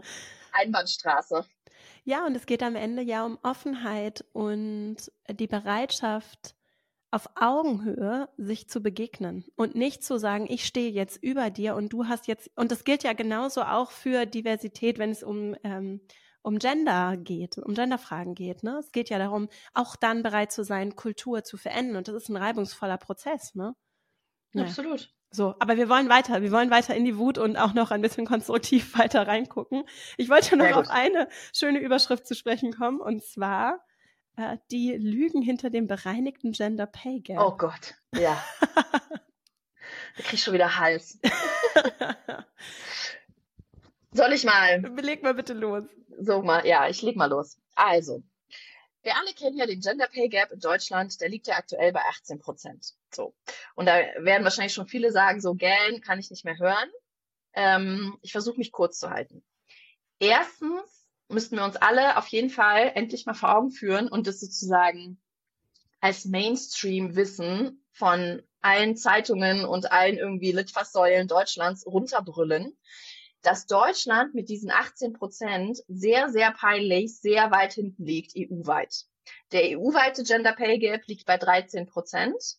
[0.51, 1.45] Einbahnstraße.
[2.03, 4.97] Ja, und es geht am Ende ja um Offenheit und
[5.29, 6.55] die Bereitschaft,
[7.11, 11.91] auf Augenhöhe sich zu begegnen und nicht zu sagen, ich stehe jetzt über dir und
[11.91, 15.99] du hast jetzt, und das gilt ja genauso auch für Diversität, wenn es um, ähm,
[16.41, 18.63] um Gender geht, um Genderfragen geht.
[18.63, 18.77] Ne?
[18.79, 21.97] Es geht ja darum, auch dann bereit zu sein, Kultur zu verändern.
[21.97, 23.55] Und das ist ein reibungsvoller Prozess.
[23.55, 23.75] Ne?
[24.53, 24.69] Naja.
[24.69, 25.13] Absolut.
[25.33, 26.41] So, aber wir wollen weiter.
[26.41, 29.85] Wir wollen weiter in die Wut und auch noch ein bisschen konstruktiv weiter reingucken.
[30.17, 33.79] Ich wollte noch auf eine schöne Überschrift zu sprechen kommen und zwar
[34.35, 37.39] äh, die Lügen hinter dem bereinigten Gender Pay Gap.
[37.39, 38.43] Oh Gott, ja.
[38.75, 41.17] da krieg ich schon wieder Hals.
[44.11, 44.81] Soll ich mal?
[45.01, 45.85] Leg mal bitte los.
[46.19, 47.57] So mal, ja, ich leg mal los.
[47.75, 48.21] Also,
[49.03, 52.01] wir alle kennen ja den Gender Pay Gap in Deutschland, der liegt ja aktuell bei
[52.01, 52.95] 18 Prozent.
[53.13, 53.35] So.
[53.75, 56.89] Und da werden wahrscheinlich schon viele sagen, so gähn kann ich nicht mehr hören.
[57.53, 59.43] Ähm, ich versuche mich kurz zu halten.
[60.19, 64.39] Erstens müssten wir uns alle auf jeden Fall endlich mal vor Augen führen und das
[64.39, 65.21] sozusagen
[65.99, 72.77] als Mainstream-Wissen von allen Zeitungen und allen irgendwie Litfaßsäulen Deutschlands runterbrüllen,
[73.41, 79.05] dass Deutschland mit diesen 18 Prozent sehr, sehr peinlich, sehr weit hinten liegt, EU-weit.
[79.51, 82.57] Der EU-weite Gender Pay Gap liegt bei 13 Prozent.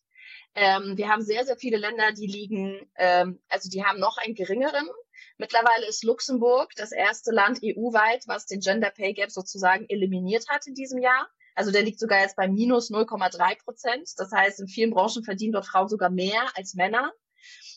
[0.55, 4.35] Ähm, wir haben sehr, sehr viele Länder, die liegen, ähm, also die haben noch einen
[4.35, 4.89] geringeren.
[5.39, 10.67] Mittlerweile ist Luxemburg das erste Land EU-weit, was den Gender Pay Gap sozusagen eliminiert hat
[10.67, 11.29] in diesem Jahr.
[11.55, 14.11] Also der liegt sogar jetzt bei minus 0,3 Prozent.
[14.17, 17.13] Das heißt, in vielen Branchen verdienen dort Frauen sogar mehr als Männer.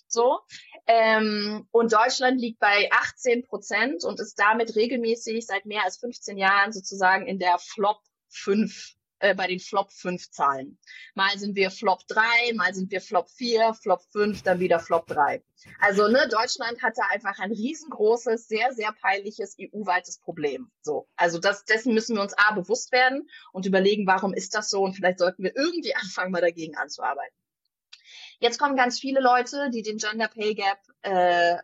[0.07, 0.39] So.
[0.87, 6.37] Ähm, und Deutschland liegt bei 18 Prozent und ist damit regelmäßig seit mehr als 15
[6.37, 7.99] Jahren sozusagen in der Flop
[8.29, 8.95] 5
[9.25, 10.77] äh, bei den Flop 5 Zahlen.
[11.15, 15.07] Mal sind wir Flop 3, mal sind wir Flop 4, Flop 5, dann wieder Flop
[15.07, 15.43] 3.
[15.79, 20.71] Also ne, Deutschland hatte einfach ein riesengroßes, sehr, sehr peinliches EU-weites Problem.
[20.81, 24.69] So, also das, dessen müssen wir uns A bewusst werden und überlegen, warum ist das
[24.69, 27.35] so und vielleicht sollten wir irgendwie anfangen, mal dagegen anzuarbeiten.
[28.39, 31.57] Jetzt kommen ganz viele Leute, die den Gender Pay Gap äh,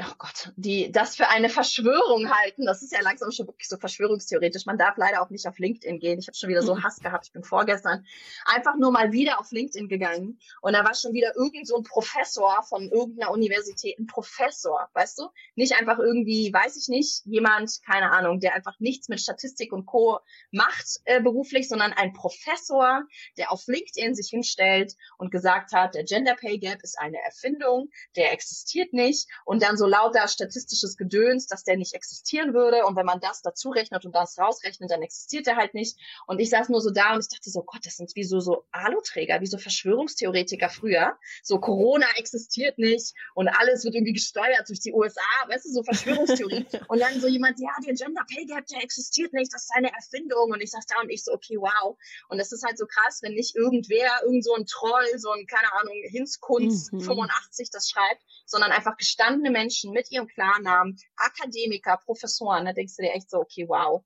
[0.00, 2.64] oh Gott, die das für eine Verschwörung halten.
[2.64, 4.66] Das ist ja langsam schon wirklich so verschwörungstheoretisch.
[4.66, 6.18] Man darf leider auch nicht auf LinkedIn gehen.
[6.18, 6.78] Ich habe schon wieder so.
[6.82, 7.26] Hass gehabt.
[7.26, 8.06] Ich bin vorgestern
[8.44, 11.82] einfach nur mal wieder auf LinkedIn gegangen und da war schon wieder irgend so ein
[11.82, 15.28] Professor von irgendeiner Universität, ein Professor, weißt du?
[15.56, 19.86] Nicht einfach irgendwie, weiß ich nicht, jemand, keine Ahnung, der einfach nichts mit Statistik und
[19.86, 20.20] Co.
[20.52, 23.02] macht äh, beruflich, sondern ein Professor,
[23.36, 27.90] der auf LinkedIn sich hinstellt und gesagt hat, der Gender Pay Gap ist eine Erfindung,
[28.14, 32.84] der existiert nicht und dann so lauter statistisches Gedöns, dass der nicht existieren würde.
[32.84, 35.98] Und wenn man das dazu rechnet und das rausrechnet, dann existiert er halt nicht.
[36.26, 38.40] Und ich saß nur so da und ich dachte so, Gott, das sind wie so,
[38.40, 41.16] so Aluträger, wie so Verschwörungstheoretiker früher.
[41.42, 45.82] So Corona existiert nicht und alles wird irgendwie gesteuert durch die USA, weißt du, so
[45.82, 46.66] Verschwörungstheorie.
[46.88, 49.92] und dann so jemand, ja, der Gender Pay Gap, der existiert nicht, das ist eine
[49.92, 50.50] Erfindung.
[50.50, 51.96] Und ich saß da und ich so, okay, wow.
[52.28, 55.46] Und das ist halt so krass, wenn nicht irgendwer, irgend so ein Troll, so ein,
[55.46, 57.00] keine Ahnung, Hinzkunst mhm.
[57.00, 62.96] 85 das schreibt, sondern einfach gestandene Menschen, Menschen mit ihrem Klarnamen, Akademiker, Professoren, da denkst
[62.96, 64.04] du dir echt so, okay, wow.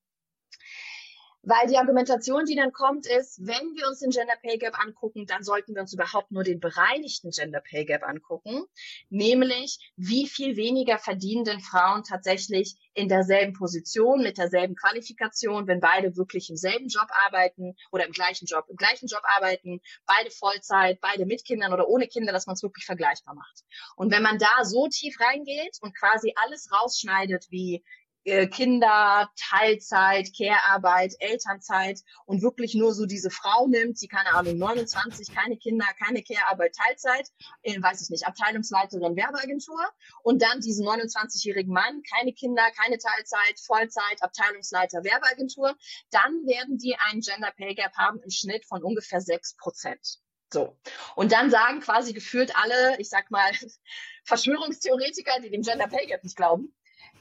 [1.45, 5.27] Weil die Argumentation, die dann kommt, ist, wenn wir uns den Gender Pay Gap angucken,
[5.27, 8.65] dann sollten wir uns überhaupt nur den bereinigten Gender Pay Gap angucken,
[9.11, 15.81] nämlich wie viel weniger verdienen denn Frauen tatsächlich in derselben Position, mit derselben Qualifikation, wenn
[15.81, 20.31] beide wirklich im selben Job arbeiten oder im gleichen Job, im gleichen Job arbeiten, beide
[20.31, 23.65] Vollzeit, beide mit Kindern oder ohne Kinder, dass man es wirklich vergleichbar macht.
[23.97, 27.83] Und wenn man da so tief reingeht und quasi alles rausschneidet, wie
[28.25, 35.35] Kinder, Teilzeit, Care-Arbeit, Elternzeit und wirklich nur so diese Frau nimmt, die keine Ahnung, 29,
[35.35, 37.29] keine Kinder, keine Care-Arbeit, Teilzeit,
[37.63, 39.81] in, äh, weiß ich nicht, Abteilungsleiterin Werbeagentur
[40.23, 45.77] und dann diesen 29-jährigen Mann, keine Kinder, keine Teilzeit, Vollzeit, Abteilungsleiter Werbeagentur,
[46.11, 50.19] dann werden die einen Gender Pay Gap haben im Schnitt von ungefähr 6 Prozent.
[50.53, 50.77] So.
[51.17, 53.51] Und dann sagen quasi gefühlt alle, ich sag mal,
[54.25, 56.73] Verschwörungstheoretiker, die dem Gender Pay Gap nicht glauben,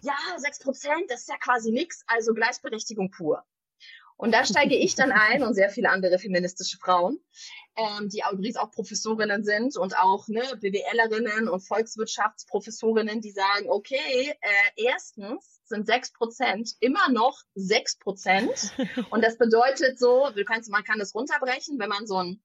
[0.02, 3.44] ja, sechs Prozent, das ist ja quasi nichts, also Gleichberechtigung pur.
[4.18, 7.20] Und da steige ich dann ein und sehr viele andere feministische Frauen.
[7.76, 14.36] ähm, die übrigens auch Professorinnen sind und auch ne, BWLerinnen und Volkswirtschaftsprofessorinnen, die sagen, okay,
[14.42, 18.74] äh, erstens sind sechs Prozent immer noch sechs Prozent.
[19.10, 22.44] Und das bedeutet so, du kannst, man kann das runterbrechen, wenn man so ein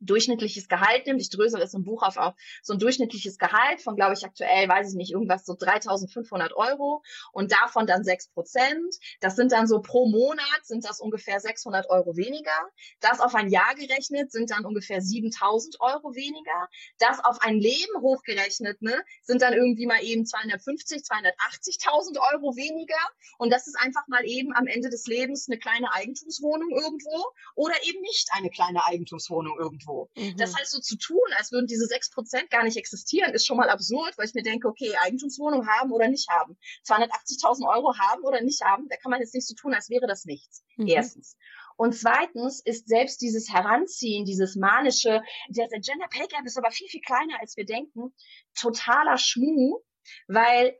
[0.00, 1.20] durchschnittliches Gehalt nimmt.
[1.20, 4.68] Ich drösel es im Buch auf, auf so ein durchschnittliches Gehalt von, glaube ich, aktuell,
[4.68, 7.02] weiß ich nicht, irgendwas so 3.500 Euro
[7.32, 8.94] und davon dann 6 Prozent.
[9.20, 12.52] Das sind dann so pro Monat sind das ungefähr 600 Euro weniger.
[13.00, 16.68] Das auf ein Jahr gerechnet sind dann ungefähr 7.000 Euro weniger.
[16.98, 22.98] Das auf ein Leben hochgerechnet ne, sind dann irgendwie mal eben 250, 280.000 Euro weniger.
[23.38, 27.24] Und das ist einfach mal eben am Ende des Lebens eine kleine Eigentumswohnung irgendwo
[27.54, 30.10] oder eben nicht eine kleine Eigentumswohnung irgendwo irgendwo.
[30.16, 30.36] Mhm.
[30.36, 33.56] Das heißt, so zu tun, als würden diese sechs Prozent gar nicht existieren, ist schon
[33.56, 36.56] mal absurd, weil ich mir denke, okay, Eigentumswohnung haben oder nicht haben.
[36.86, 40.06] 280.000 Euro haben oder nicht haben, da kann man jetzt nicht so tun, als wäre
[40.06, 40.64] das nichts.
[40.76, 40.88] Mhm.
[40.88, 41.36] Erstens.
[41.76, 46.70] Und zweitens ist selbst dieses Heranziehen, dieses manische, der, der Gender Pay Gap ist aber
[46.70, 48.14] viel, viel kleiner, als wir denken,
[48.58, 49.82] totaler Schmuh,
[50.26, 50.78] weil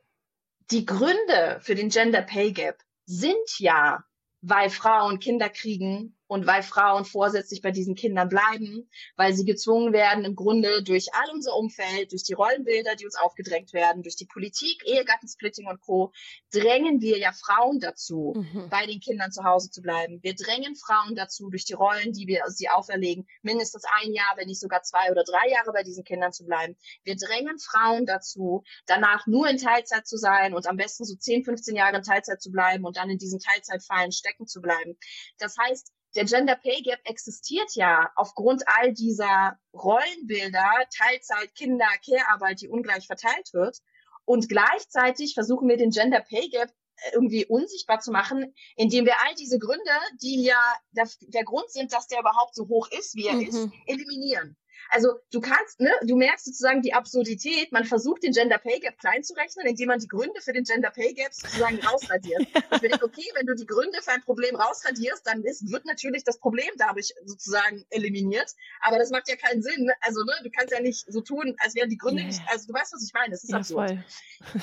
[0.70, 4.04] die Gründe für den Gender Pay Gap sind ja,
[4.40, 9.92] weil Frauen Kinder kriegen und weil Frauen vorsätzlich bei diesen Kindern bleiben, weil sie gezwungen
[9.92, 14.16] werden, im Grunde durch all unser Umfeld, durch die Rollenbilder, die uns aufgedrängt werden, durch
[14.16, 16.12] die Politik, Ehegattensplitting und Co.,
[16.52, 18.68] drängen wir ja Frauen dazu, mhm.
[18.70, 20.20] bei den Kindern zu Hause zu bleiben.
[20.22, 24.46] Wir drängen Frauen dazu, durch die Rollen, die wir sie auferlegen, mindestens ein Jahr, wenn
[24.46, 26.76] nicht sogar zwei oder drei Jahre bei diesen Kindern zu bleiben.
[27.04, 31.44] Wir drängen Frauen dazu, danach nur in Teilzeit zu sein und am besten so 10,
[31.44, 34.96] 15 Jahre in Teilzeit zu bleiben und dann in diesen Teilzeitfallen stecken zu bleiben.
[35.38, 42.62] Das heißt, der Gender Pay Gap existiert ja aufgrund all dieser Rollenbilder, Teilzeit, Kinder, Care-Arbeit,
[42.62, 43.78] die ungleich verteilt wird.
[44.24, 49.14] Und gleichzeitig versuchen wir den Gender Pay Gap äh, irgendwie unsichtbar zu machen, indem wir
[49.20, 49.92] all diese Gründe,
[50.22, 50.60] die ja
[50.90, 53.42] der, der Grund sind, dass der überhaupt so hoch ist, wie er mhm.
[53.42, 54.56] ist, eliminieren.
[54.90, 58.98] Also du kannst, ne, du merkst sozusagen die Absurdität, man versucht den Gender Pay Gap
[58.98, 62.46] klein zu rechnen, indem man die Gründe für den Gender Pay Gap sozusagen rausradiert.
[62.72, 66.24] ich denke, okay, wenn du die Gründe für ein Problem rausradierst, dann ist, wird natürlich
[66.24, 68.52] das Problem dadurch sozusagen eliminiert.
[68.80, 69.90] Aber das macht ja keinen Sinn.
[70.00, 72.28] Also, ne, du kannst ja nicht so tun, als wären die Gründe yeah.
[72.28, 73.88] nicht, also du weißt, was ich meine, das ist ja, absurd.
[73.88, 74.04] Voll.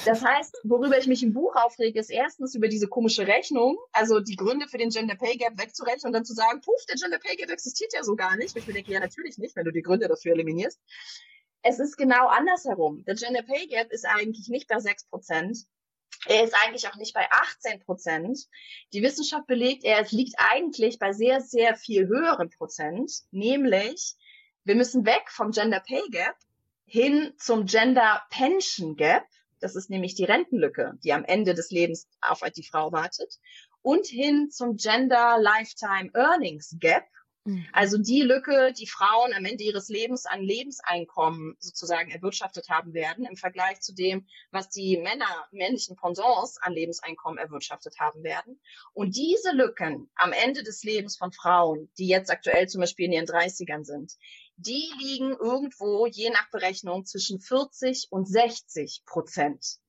[0.05, 4.19] Das heißt, worüber ich mich im Buch aufrege, ist erstens über diese komische Rechnung, also
[4.19, 7.19] die Gründe für den Gender Pay Gap wegzurechnen und dann zu sagen, puff, der Gender
[7.19, 8.55] Pay Gap existiert ja so gar nicht.
[8.55, 10.79] ich mir denke, ja, natürlich nicht, wenn du die Gründe dafür eliminierst.
[11.61, 13.03] Es ist genau andersherum.
[13.05, 15.65] Der Gender Pay Gap ist eigentlich nicht bei 6 Prozent.
[16.25, 18.47] Er ist eigentlich auch nicht bei 18 Prozent.
[18.93, 23.11] Die Wissenschaft belegt, er liegt eigentlich bei sehr, sehr viel höheren Prozent.
[23.31, 24.15] Nämlich,
[24.63, 26.35] wir müssen weg vom Gender Pay Gap
[26.85, 29.25] hin zum Gender Pension Gap.
[29.59, 33.39] Das ist nämlich die Rentenlücke, die am Ende des Lebens auf die Frau wartet.
[33.81, 37.05] Und hin zum Gender Lifetime Earnings Gap.
[37.45, 37.65] Mhm.
[37.73, 43.25] Also die Lücke, die Frauen am Ende ihres Lebens an Lebenseinkommen sozusagen erwirtschaftet haben werden,
[43.25, 48.59] im Vergleich zu dem, was die Männer, männlichen Pendants an Lebenseinkommen erwirtschaftet haben werden.
[48.93, 53.13] Und diese Lücken am Ende des Lebens von Frauen, die jetzt aktuell zum Beispiel in
[53.13, 54.13] ihren 30ern sind,
[54.55, 59.79] die liegen irgendwo je nach Berechnung zwischen 40 und 60 Prozent.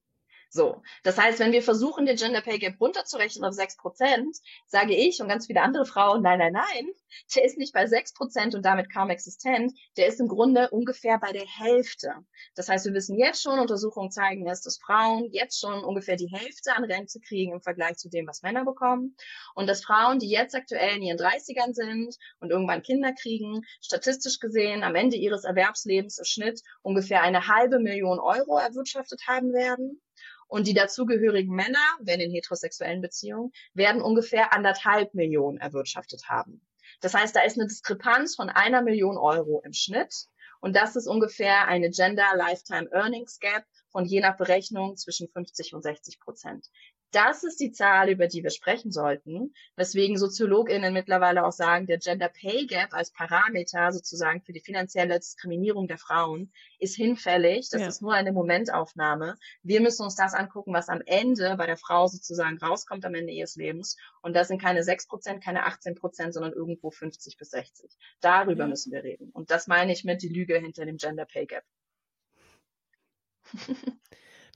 [0.54, 0.82] So.
[1.02, 4.36] Das heißt, wenn wir versuchen, den Gender Pay Gap runterzurechnen auf sechs Prozent,
[4.68, 6.92] sage ich und ganz viele andere Frauen, nein, nein, nein,
[7.34, 9.72] der ist nicht bei sechs Prozent und damit kaum existent.
[9.96, 12.12] Der ist im Grunde ungefähr bei der Hälfte.
[12.54, 16.30] Das heißt, wir wissen jetzt schon, Untersuchungen zeigen es, dass Frauen jetzt schon ungefähr die
[16.30, 19.16] Hälfte an Rente kriegen im Vergleich zu dem, was Männer bekommen.
[19.56, 24.38] Und dass Frauen, die jetzt aktuell in ihren 30ern sind und irgendwann Kinder kriegen, statistisch
[24.38, 30.00] gesehen am Ende ihres Erwerbslebens im Schnitt ungefähr eine halbe Million Euro erwirtschaftet haben werden.
[30.46, 36.60] Und die dazugehörigen Männer, wenn in heterosexuellen Beziehungen, werden ungefähr anderthalb Millionen erwirtschaftet haben.
[37.00, 40.26] Das heißt, da ist eine Diskrepanz von einer Million Euro im Schnitt.
[40.60, 45.74] Und das ist ungefähr eine Gender Lifetime Earnings Gap von je nach Berechnung zwischen 50
[45.74, 46.68] und 60 Prozent.
[47.14, 51.98] Das ist die Zahl, über die wir sprechen sollten, weswegen SoziologInnen mittlerweile auch sagen, der
[51.98, 57.70] Gender Pay Gap als Parameter sozusagen für die finanzielle Diskriminierung der Frauen ist hinfällig.
[57.70, 57.86] Das ja.
[57.86, 59.36] ist nur eine Momentaufnahme.
[59.62, 63.32] Wir müssen uns das angucken, was am Ende bei der Frau sozusagen rauskommt am Ende
[63.32, 63.96] ihres Lebens.
[64.20, 67.96] Und das sind keine 6 Prozent, keine 18 Prozent, sondern irgendwo 50 bis 60.
[68.22, 68.68] Darüber ja.
[68.68, 69.30] müssen wir reden.
[69.30, 71.64] Und das meine ich mit die Lüge hinter dem Gender Pay Gap.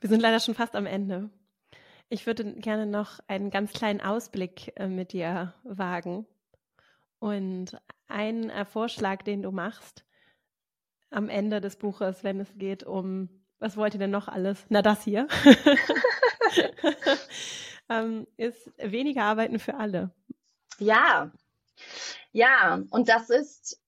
[0.00, 1.30] Wir sind leider schon fast am Ende.
[2.08, 6.26] Ich würde gerne noch einen ganz kleinen Ausblick äh, mit dir wagen.
[7.18, 10.04] Und einen äh, Vorschlag, den du machst
[11.10, 13.28] am Ende des Buches, wenn es geht um,
[13.58, 14.64] was wollt ihr denn noch alles?
[14.68, 15.26] Na, das hier.
[17.88, 20.10] ähm, ist weniger Arbeiten für alle.
[20.78, 21.32] Ja,
[22.32, 23.80] ja, und das ist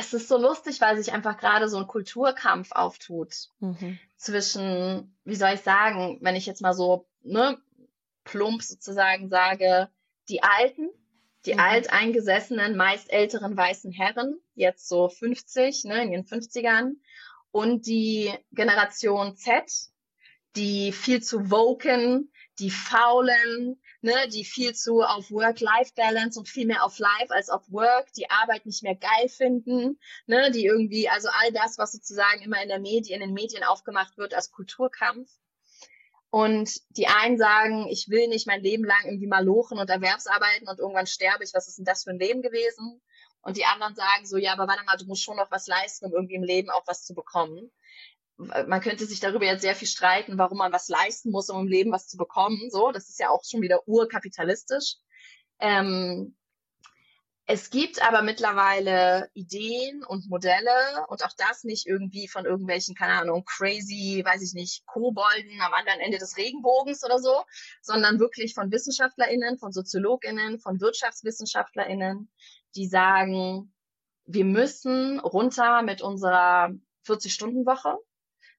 [0.00, 3.98] es ist so lustig, weil sich einfach gerade so ein Kulturkampf auftut mhm.
[4.16, 7.58] zwischen, wie soll ich sagen, wenn ich jetzt mal so ne,
[8.24, 9.88] plump sozusagen sage,
[10.28, 10.90] die Alten,
[11.46, 11.60] die mhm.
[11.60, 16.92] alteingesessenen, meist älteren weißen Herren, jetzt so 50, ne, in ihren 50ern,
[17.52, 19.90] und die Generation Z,
[20.56, 26.84] die viel zu woken, die faulen, ne, die viel zu auf Work-Life-Balance und viel mehr
[26.84, 31.28] auf Life als auf Work, die Arbeit nicht mehr geil finden, ne, die irgendwie, also
[31.32, 35.30] all das, was sozusagen immer in der Medien, in den Medien aufgemacht wird als Kulturkampf.
[36.30, 40.68] Und die einen sagen, ich will nicht mein Leben lang irgendwie mal lochen und Erwerbsarbeiten
[40.68, 41.54] und irgendwann sterbe ich.
[41.54, 43.00] Was ist denn das für ein Leben gewesen?
[43.42, 46.06] Und die anderen sagen so, ja, aber warte mal, du musst schon noch was leisten,
[46.06, 47.70] um irgendwie im Leben auch was zu bekommen
[48.66, 51.68] man könnte sich darüber jetzt sehr viel streiten, warum man was leisten muss, um im
[51.68, 52.70] Leben was zu bekommen.
[52.70, 54.96] So, das ist ja auch schon wieder urkapitalistisch.
[55.58, 56.36] Ähm,
[57.52, 63.14] es gibt aber mittlerweile Ideen und Modelle und auch das nicht irgendwie von irgendwelchen, keine
[63.14, 67.42] Ahnung, crazy, weiß ich nicht, Kobolden am anderen Ende des Regenbogens oder so,
[67.82, 72.30] sondern wirklich von WissenschaftlerInnen, von SoziologInnen, von WirtschaftswissenschaftlerInnen,
[72.76, 73.74] die sagen,
[74.26, 76.70] wir müssen runter mit unserer
[77.04, 77.96] 40-Stunden-Woche.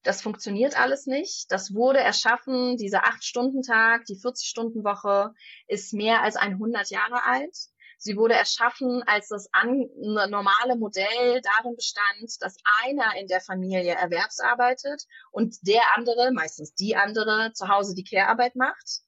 [0.02, 1.50] Das funktioniert alles nicht.
[1.50, 5.32] Das wurde erschaffen, dieser Acht-Stunden-Tag, die 40-Stunden-Woche
[5.66, 7.71] ist mehr als 100 Jahre alt.
[8.02, 13.94] Sie wurde erschaffen, als das an, normale Modell darin bestand, dass einer in der Familie
[13.94, 19.02] erwerbsarbeitet und der andere, meistens die andere, zu Hause die Care-Arbeit macht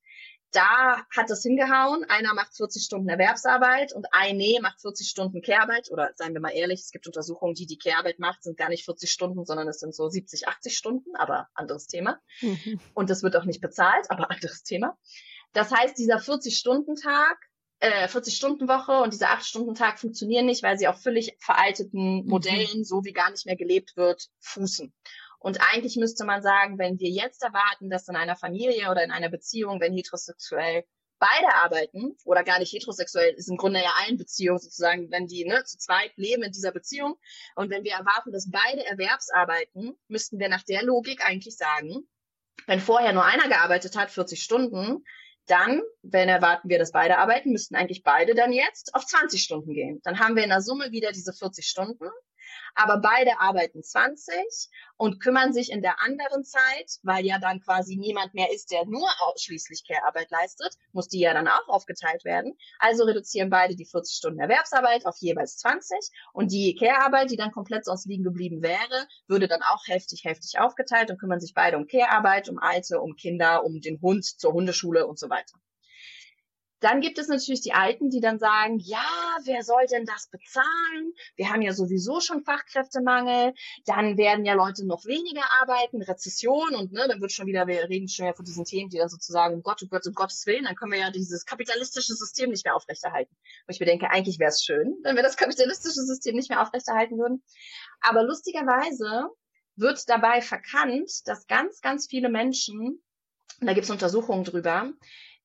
[0.54, 2.04] da hat es hingehauen.
[2.04, 5.90] Einer macht 40 Stunden Erwerbsarbeit und eine macht 40 Stunden Kehrarbeit.
[5.90, 8.84] Oder seien wir mal ehrlich, es gibt Untersuchungen, die die Kehrarbeit macht, sind gar nicht
[8.84, 12.20] 40 Stunden, sondern es sind so 70, 80 Stunden, aber anderes Thema.
[12.40, 12.80] Mhm.
[12.94, 14.96] Und das wird auch nicht bezahlt, aber anderes Thema.
[15.52, 17.38] Das heißt, dieser 40-Stunden-Tag,
[17.84, 22.28] äh, 40-Stunden-Woche und dieser 8-Stunden-Tag funktionieren nicht, weil sie auf völlig veralteten mhm.
[22.28, 22.84] Modellen, mhm.
[22.84, 24.92] so wie gar nicht mehr gelebt wird, fußen.
[25.38, 29.10] Und eigentlich müsste man sagen, wenn wir jetzt erwarten, dass in einer Familie oder in
[29.10, 30.84] einer Beziehung, wenn heterosexuell
[31.18, 35.44] beide arbeiten oder gar nicht heterosexuell, ist im Grunde ja allen Beziehungen sozusagen, wenn die
[35.44, 37.16] ne, zu zweit leben in dieser Beziehung
[37.56, 42.08] und wenn wir erwarten, dass beide Erwerbsarbeiten, müssten wir nach der Logik eigentlich sagen,
[42.66, 45.04] wenn vorher nur einer gearbeitet hat, 40 Stunden,
[45.46, 49.72] dann, wenn erwarten wir, dass beide arbeiten, müssten eigentlich beide dann jetzt auf 20 Stunden
[49.74, 50.00] gehen.
[50.04, 52.08] Dann haben wir in der Summe wieder diese 40 Stunden
[52.74, 54.34] aber beide arbeiten 20
[54.96, 58.84] und kümmern sich in der anderen Zeit, weil ja dann quasi niemand mehr ist, der
[58.86, 62.56] nur ausschließlich Care-Arbeit leistet, muss die ja dann auch aufgeteilt werden.
[62.78, 65.98] Also reduzieren beide die 40 Stunden Erwerbsarbeit auf jeweils 20
[66.32, 70.58] und die Care-Arbeit, die dann komplett sonst liegen geblieben wäre, würde dann auch heftig, heftig
[70.58, 74.52] aufgeteilt und kümmern sich beide um Care-Arbeit, um Alte, um Kinder, um den Hund zur
[74.52, 75.54] Hundeschule und so weiter.
[76.84, 81.14] Dann gibt es natürlich die Alten, die dann sagen, ja, wer soll denn das bezahlen?
[81.34, 83.54] Wir haben ja sowieso schon Fachkräftemangel.
[83.86, 87.88] Dann werden ja Leute noch weniger arbeiten, Rezession und ne, dann wird schon wieder, wir
[87.88, 90.44] reden schon ja von diesen Themen, die dann sozusagen, um Gott, um Gott, um Gottes
[90.44, 93.34] Willen, dann können wir ja dieses kapitalistische System nicht mehr aufrechterhalten.
[93.66, 97.16] Und ich bedenke, eigentlich wäre es schön, wenn wir das kapitalistische System nicht mehr aufrechterhalten
[97.16, 97.42] würden.
[98.02, 99.30] Aber lustigerweise
[99.76, 103.02] wird dabei verkannt, dass ganz, ganz viele Menschen,
[103.58, 104.92] und da gibt es Untersuchungen drüber,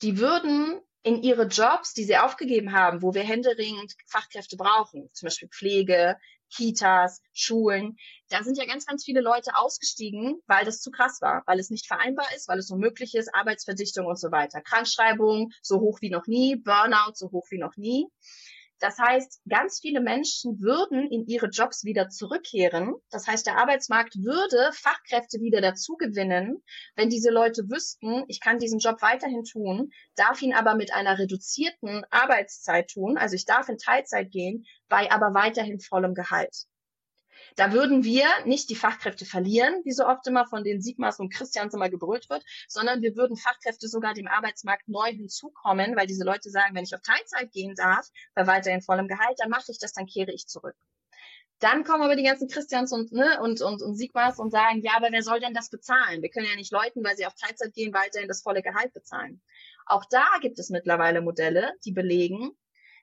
[0.02, 5.28] die würden in ihre Jobs, die sie aufgegeben haben, wo wir händeringend Fachkräfte brauchen, zum
[5.28, 6.18] Beispiel Pflege,
[6.50, 7.98] Kitas, Schulen,
[8.30, 11.70] da sind ja ganz, ganz viele Leute ausgestiegen, weil das zu krass war, weil es
[11.70, 14.62] nicht vereinbar ist, weil es unmöglich ist, Arbeitsverdichtung und so weiter.
[14.62, 18.08] Krankschreibung so hoch wie noch nie, Burnout so hoch wie noch nie.
[18.80, 22.96] Das heißt, ganz viele Menschen würden in ihre Jobs wieder zurückkehren.
[23.10, 26.64] Das heißt, der Arbeitsmarkt würde Fachkräfte wieder dazugewinnen,
[26.96, 31.20] wenn diese Leute wüssten, ich kann diesen Job weiterhin tun, darf ihn aber mit einer
[31.20, 33.18] reduzierten Arbeitszeit tun.
[33.18, 36.66] Also ich darf in Teilzeit gehen, bei aber weiterhin vollem Gehalt.
[37.56, 41.34] Da würden wir nicht die Fachkräfte verlieren, wie so oft immer von den Sigmas und
[41.34, 46.24] Christians immer gebrüllt wird, sondern wir würden Fachkräfte sogar dem Arbeitsmarkt neu hinzukommen, weil diese
[46.24, 49.80] Leute sagen, wenn ich auf Teilzeit gehen darf, bei weiterhin vollem Gehalt, dann mache ich
[49.80, 50.76] das, dann kehre ich zurück.
[51.60, 54.94] Dann kommen aber die ganzen Christians und, ne, und, und, und Sigmas und sagen, ja,
[54.96, 56.22] aber wer soll denn das bezahlen?
[56.22, 59.42] Wir können ja nicht Leuten, weil sie auf Teilzeit gehen, weiterhin das volle Gehalt bezahlen.
[59.86, 62.52] Auch da gibt es mittlerweile Modelle, die belegen,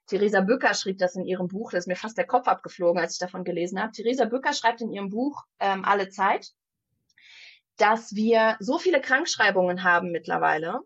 [0.07, 3.15] Theresa Bücker schrieb das in ihrem Buch, da ist mir fast der Kopf abgeflogen, als
[3.15, 3.93] ich davon gelesen habe.
[3.93, 6.53] Theresa Bücker schreibt in ihrem Buch ähm, Alle Zeit,
[7.77, 10.81] dass wir so viele Krankschreibungen haben mittlerweile,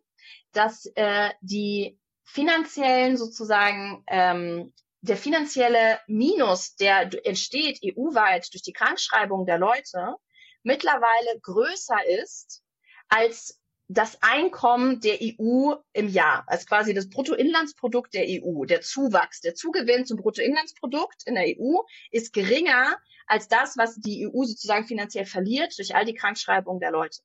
[0.52, 9.46] dass äh, die finanziellen sozusagen ähm, der finanzielle Minus, der entsteht EU-weit durch die Krankschreibung
[9.46, 10.16] der Leute,
[10.62, 12.62] mittlerweile größer ist
[13.08, 13.59] als
[13.92, 19.56] das Einkommen der EU im Jahr, also quasi das Bruttoinlandsprodukt der EU, der Zuwachs, der
[19.56, 21.80] Zugewinn zum Bruttoinlandsprodukt in der EU
[22.12, 26.92] ist geringer als das, was die EU sozusagen finanziell verliert durch all die Krankschreibungen der
[26.92, 27.20] Leute.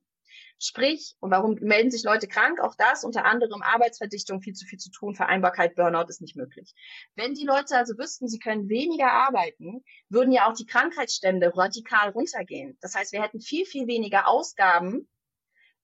[0.57, 2.59] Sprich, und warum melden sich Leute krank?
[2.59, 6.73] Auch das, unter anderem Arbeitsverdichtung, viel zu viel zu tun, Vereinbarkeit, Burnout ist nicht möglich.
[7.13, 12.09] Wenn die Leute also wüssten, sie können weniger arbeiten, würden ja auch die Krankheitsstände radikal
[12.09, 12.75] runtergehen.
[12.81, 15.07] Das heißt, wir hätten viel, viel weniger Ausgaben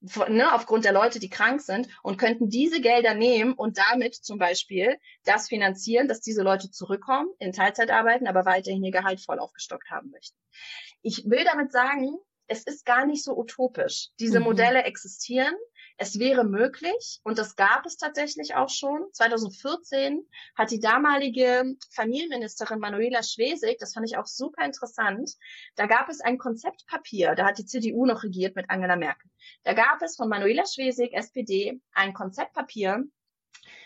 [0.01, 4.37] ne, aufgrund der Leute, die krank sind und könnten diese Gelder nehmen und damit zum
[4.37, 9.39] Beispiel das finanzieren, dass diese Leute zurückkommen, in Teilzeit arbeiten, aber weiterhin ihr Gehalt voll
[9.39, 10.37] aufgestockt haben möchten.
[11.01, 14.09] Ich will damit sagen, es ist gar nicht so utopisch.
[14.19, 14.45] Diese mhm.
[14.45, 15.55] Modelle existieren.
[16.03, 19.05] Es wäre möglich und das gab es tatsächlich auch schon.
[19.13, 25.29] 2014 hat die damalige Familienministerin Manuela Schwesig, das fand ich auch super interessant,
[25.75, 29.29] da gab es ein Konzeptpapier, da hat die CDU noch regiert mit Angela Merkel.
[29.63, 33.03] Da gab es von Manuela Schwesig, SPD, ein Konzeptpapier,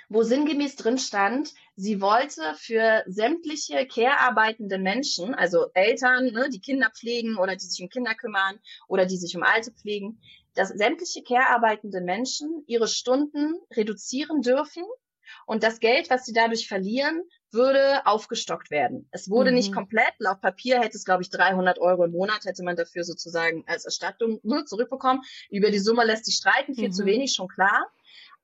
[0.07, 6.91] wo sinngemäß drin stand, sie wollte für sämtliche care-arbeitende Menschen, also Eltern, ne, die Kinder
[6.95, 10.22] pflegen oder die sich um Kinder kümmern oder die sich um Alte pflegen,
[10.56, 14.84] dass sämtliche care-arbeitende Menschen ihre Stunden reduzieren dürfen
[15.45, 19.08] und das Geld, was sie dadurch verlieren, würde aufgestockt werden.
[19.12, 19.58] Es wurde mhm.
[19.58, 20.14] nicht komplett.
[20.20, 23.86] Laut Papier hätte es, glaube ich, 300 Euro im Monat hätte man dafür sozusagen als
[23.86, 25.22] Erstattung nur zurückbekommen.
[25.49, 26.93] Über die Summe lässt sich streiten, viel mhm.
[26.93, 27.88] zu wenig, schon klar.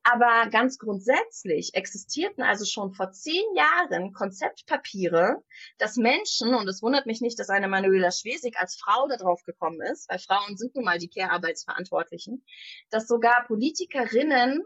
[0.04, 5.44] Aber ganz grundsätzlich existierten also schon vor zehn Jahren Konzeptpapiere,
[5.78, 9.82] dass Menschen, und es wundert mich nicht, dass eine Manuela Schwesig als Frau darauf gekommen
[9.82, 12.44] ist, weil Frauen sind nun mal die Care-Arbeitsverantwortlichen,
[12.90, 14.64] dass sogar Politikerinnen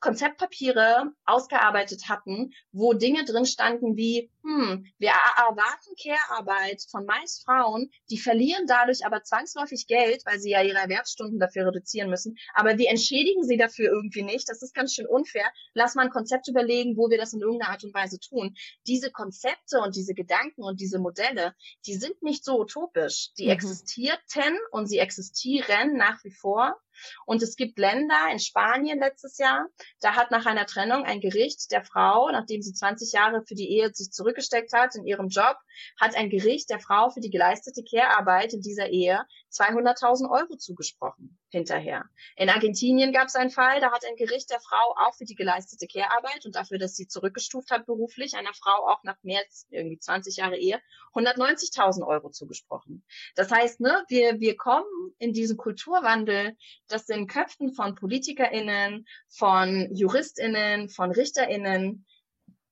[0.00, 7.90] Konzeptpapiere ausgearbeitet hatten, wo Dinge drin standen wie, hm, wir erwarten Care-Arbeit von meist Frauen,
[8.10, 12.36] die verlieren dadurch aber zwangsläufig Geld, weil sie ja ihre Erwerbsstunden dafür reduzieren müssen.
[12.54, 14.48] Aber wir entschädigen sie dafür irgendwie nicht.
[14.48, 15.50] Das ist ganz schön unfair.
[15.74, 18.56] Lass mal ein Konzept überlegen, wo wir das in irgendeiner Art und Weise tun.
[18.86, 21.54] Diese Konzepte und diese Gedanken und diese Modelle,
[21.86, 23.32] die sind nicht so utopisch.
[23.38, 23.50] Die mhm.
[23.50, 26.80] existierten und sie existieren nach wie vor.
[27.26, 29.66] Und es gibt Länder, in Spanien letztes Jahr,
[30.00, 33.70] da hat nach einer Trennung ein Gericht der Frau, nachdem sie 20 Jahre für die
[33.70, 35.56] Ehe sich zurückgesteckt hat in ihrem Job,
[36.00, 41.38] hat ein Gericht der Frau für die geleistete Care-Arbeit in dieser Ehe 200.000 Euro zugesprochen
[41.50, 42.04] hinterher.
[42.36, 45.34] In Argentinien gab es einen Fall, da hat ein Gericht der Frau auch für die
[45.34, 49.66] geleistete Care-Arbeit und dafür, dass sie zurückgestuft hat beruflich, einer Frau auch nach mehr als
[49.70, 50.80] irgendwie 20 Jahre Ehe
[51.14, 53.04] 190.000 Euro zugesprochen.
[53.34, 56.56] Das heißt, ne, wir, wir kommen in diesen Kulturwandel,
[56.88, 62.06] dass in Köpfen von PolitikerInnen, von JuristInnen, von RichterInnen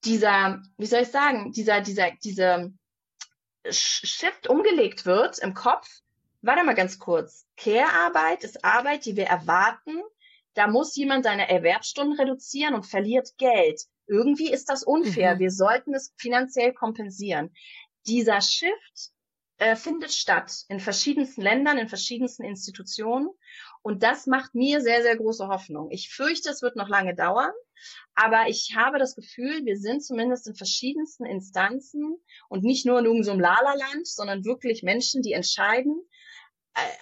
[0.05, 2.71] dieser, wie soll ich sagen, dieser, dieser, diese
[3.69, 5.87] Shift umgelegt wird im Kopf.
[6.47, 7.45] Warte mal ganz kurz.
[7.57, 10.01] Care-Arbeit ist Arbeit, die wir erwarten.
[10.53, 13.81] Da muss jemand seine Erwerbsstunden reduzieren und verliert Geld.
[14.07, 15.35] Irgendwie ist das unfair.
[15.35, 15.39] Mhm.
[15.39, 17.53] Wir sollten es finanziell kompensieren.
[18.05, 19.11] Dieser Shift
[19.57, 23.27] äh, findet statt in verschiedensten Ländern, in verschiedensten Institutionen.
[23.81, 25.91] Und das macht mir sehr, sehr große Hoffnung.
[25.91, 27.51] Ich fürchte, es wird noch lange dauern,
[28.15, 32.15] aber ich habe das Gefühl, wir sind zumindest in verschiedensten Instanzen
[32.47, 36.07] und nicht nur in irgendeinem Lala-Land, sondern wirklich Menschen, die entscheiden,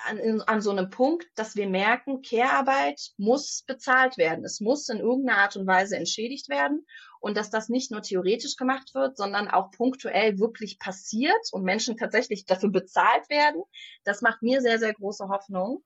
[0.05, 4.45] an, an so einem Punkt, dass wir merken, Care-Arbeit muss bezahlt werden.
[4.45, 6.86] Es muss in irgendeiner Art und Weise entschädigt werden
[7.19, 11.97] und dass das nicht nur theoretisch gemacht wird, sondern auch punktuell wirklich passiert und Menschen
[11.97, 13.63] tatsächlich dafür bezahlt werden.
[14.03, 15.84] Das macht mir sehr, sehr große Hoffnung.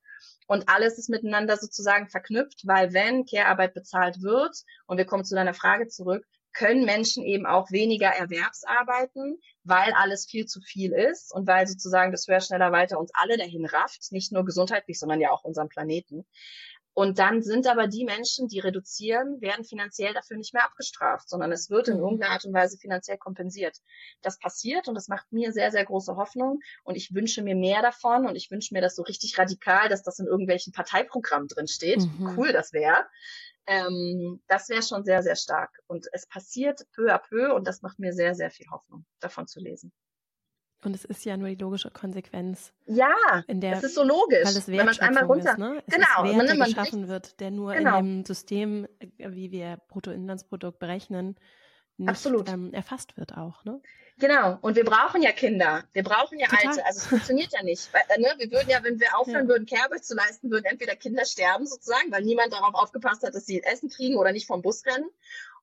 [0.47, 4.55] Und alles ist miteinander sozusagen verknüpft, weil wenn Care-Arbeit bezahlt wird,
[4.87, 10.25] und wir kommen zu deiner Frage zurück, können Menschen eben auch weniger Erwerbsarbeiten, weil alles
[10.25, 14.11] viel zu viel ist und weil sozusagen das höher, schneller, weiter uns alle dahin rafft,
[14.11, 16.25] nicht nur gesundheitlich, sondern ja auch unseren Planeten.
[16.99, 21.49] Und dann sind aber die Menschen, die reduzieren, werden finanziell dafür nicht mehr abgestraft, sondern
[21.53, 22.03] es wird in mhm.
[22.03, 23.77] irgendeiner Art und Weise finanziell kompensiert.
[24.21, 26.59] Das passiert und das macht mir sehr, sehr große Hoffnung.
[26.83, 30.03] Und ich wünsche mir mehr davon und ich wünsche mir das so richtig radikal, dass
[30.03, 31.99] das in irgendwelchen Parteiprogrammen drin steht.
[31.99, 32.33] Mhm.
[32.35, 33.05] Cool das wäre.
[33.67, 35.79] Ähm, das wäre schon sehr, sehr stark.
[35.87, 39.47] Und es passiert peu à peu und das macht mir sehr, sehr viel Hoffnung, davon
[39.47, 39.91] zu lesen.
[40.83, 42.71] Und es ist ja nur die logische Konsequenz.
[42.85, 43.13] Ja,
[43.47, 45.83] in der, es ist so logisch, weil es wenn man einmal runter, ist, ne?
[45.85, 47.99] es genau, ist Wert, der geschaffen wird, der nur genau.
[47.99, 51.35] in dem System, äh, wie wir Bruttoinlandsprodukt berechnen,
[51.99, 53.63] nicht ähm, erfasst wird auch.
[53.65, 53.81] Ne?
[54.19, 54.57] Genau.
[54.61, 55.83] Und wir brauchen ja Kinder.
[55.93, 56.67] Wir brauchen ja Total.
[56.67, 56.85] Alte.
[56.85, 57.89] Also es funktioniert ja nicht.
[57.93, 58.33] Weil, äh, ne?
[58.37, 59.47] Wir würden ja, wenn wir aufhören ja.
[59.47, 63.45] würden, Care zu leisten, würden entweder Kinder sterben sozusagen, weil niemand darauf aufgepasst hat, dass
[63.45, 65.09] sie Essen kriegen oder nicht vom Bus rennen.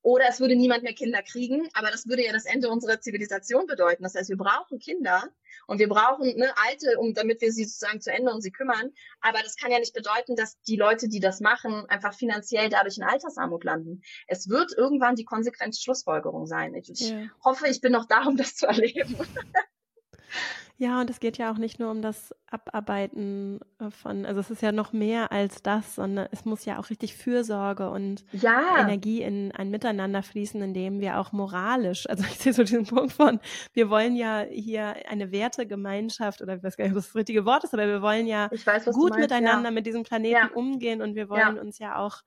[0.03, 3.67] Oder es würde niemand mehr Kinder kriegen, aber das würde ja das Ende unserer Zivilisation
[3.67, 4.03] bedeuten.
[4.03, 5.25] Das heißt, wir brauchen Kinder
[5.67, 8.93] und wir brauchen ne, Alte, um, damit wir sie sozusagen zu Ende um sie kümmern.
[9.21, 12.99] Aber das kann ja nicht bedeuten, dass die Leute, die das machen, einfach finanziell dadurch
[12.99, 14.03] in Altersarmut landen.
[14.27, 16.75] Es wird irgendwann die konsequente Schlussfolgerung sein.
[16.75, 17.29] Ich, ja.
[17.45, 19.17] hoffe, ich bin noch da, um das zu erleben.
[20.79, 24.51] Ja, und es geht ja auch nicht nur um das Abarbeiten äh, von, also es
[24.51, 28.81] ist ja noch mehr als das, sondern es muss ja auch richtig Fürsorge und ja.
[28.81, 32.85] Energie in ein Miteinander fließen, in dem wir auch moralisch, also ich sehe so diesen
[32.85, 33.41] Punkt von,
[33.73, 37.65] wir wollen ja hier eine Wertegemeinschaft oder ich weiß gar nicht, was das richtige Wort
[37.65, 39.75] ist, aber wir wollen ja weiß, gut meinst, miteinander ja.
[39.75, 40.51] mit diesem Planeten ja.
[40.55, 42.21] umgehen und wir wollen uns ja auch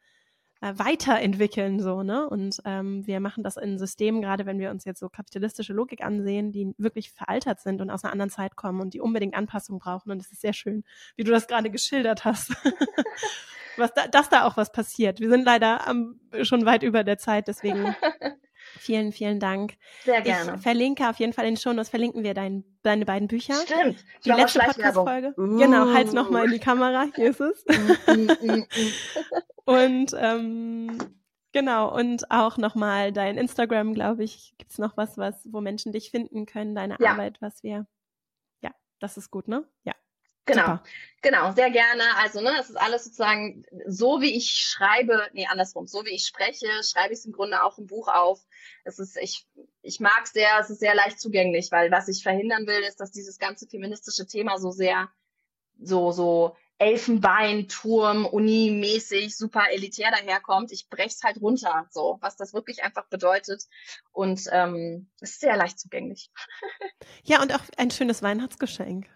[0.61, 2.29] äh, weiterentwickeln, so, ne?
[2.29, 6.03] Und ähm, wir machen das in Systemen, gerade wenn wir uns jetzt so kapitalistische Logik
[6.03, 9.79] ansehen, die wirklich veraltert sind und aus einer anderen Zeit kommen und die unbedingt Anpassung
[9.79, 10.11] brauchen.
[10.11, 10.83] Und es ist sehr schön,
[11.15, 12.51] wie du das gerade geschildert hast.
[13.77, 15.19] was da, dass da auch was passiert.
[15.19, 17.95] Wir sind leider am, schon weit über der Zeit, deswegen
[18.77, 19.77] Vielen, vielen Dank.
[20.03, 20.55] Sehr gerne.
[20.55, 23.55] Ich verlinke auf jeden Fall in den Shownotes, verlinken wir dein, deine beiden Bücher.
[23.55, 24.03] Stimmt.
[24.25, 25.33] Die letzte Podcast-Folge.
[25.37, 25.57] Uh.
[25.57, 27.07] Genau, halt's nochmal in die Kamera.
[27.15, 27.65] Hier ist es.
[27.65, 28.65] Mm, mm, mm,
[29.65, 30.97] und ähm,
[31.51, 36.11] genau, und auch nochmal dein Instagram, glaube ich, gibt's noch was, was, wo Menschen dich
[36.11, 37.11] finden können, deine ja.
[37.11, 37.87] Arbeit, was wir.
[38.61, 39.65] Ja, das ist gut, ne?
[39.83, 39.93] Ja.
[40.49, 40.83] Genau, Super.
[41.21, 42.03] genau, sehr gerne.
[42.17, 46.25] Also, ne, es ist alles sozusagen so, wie ich schreibe, nee, andersrum, so wie ich
[46.25, 48.39] spreche, schreibe ich es im Grunde auch im Buch auf.
[48.83, 49.45] Es ist, ich,
[49.83, 52.99] ich mag es sehr, es ist sehr leicht zugänglich, weil was ich verhindern will, ist,
[52.99, 55.09] dass dieses ganze feministische Thema so sehr,
[55.79, 60.71] so, so Elfenbeinturm, Uni-mäßig, super elitär daherkommt.
[60.71, 63.65] Ich brech's halt runter, so, was das wirklich einfach bedeutet.
[64.13, 66.31] Und ähm, es ist sehr leicht zugänglich.
[67.23, 69.07] Ja, und auch ein schönes Weihnachtsgeschenk.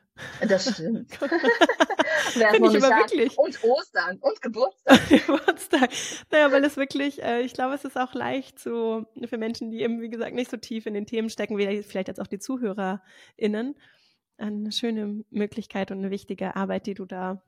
[0.48, 1.12] Das stimmt.
[2.34, 3.38] Finde ich aber wirklich.
[3.38, 5.10] Und Ostern und Geburtstag.
[5.10, 5.90] Geburtstag.
[6.32, 9.82] Naja, weil es wirklich, äh, ich glaube, es ist auch leicht so für Menschen, die
[9.82, 12.40] eben, wie gesagt, nicht so tief in den Themen stecken, wie vielleicht jetzt auch die
[12.40, 13.76] ZuhörerInnen,
[14.38, 17.42] eine schöne Möglichkeit und eine wichtige Arbeit, die du da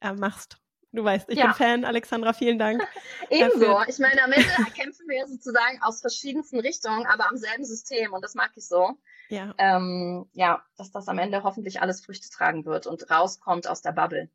[0.00, 0.58] äh, machst.
[0.92, 1.46] Du weißt, ich ja.
[1.46, 2.86] bin Fan, Alexandra, vielen Dank.
[3.30, 3.80] Ebenso.
[3.88, 8.22] Ich meine, am Ende kämpfen wir sozusagen aus verschiedensten Richtungen, aber am selben System und
[8.22, 8.98] das mag ich so.
[9.30, 9.54] Ja.
[9.56, 13.92] Ähm, ja, dass das am Ende hoffentlich alles Früchte tragen wird und rauskommt aus der
[13.92, 14.28] Bubble.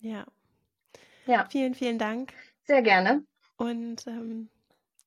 [0.00, 0.26] Ja.
[1.24, 1.46] Ja.
[1.48, 2.34] Vielen, vielen Dank.
[2.64, 3.24] Sehr gerne.
[3.56, 4.50] Und ähm,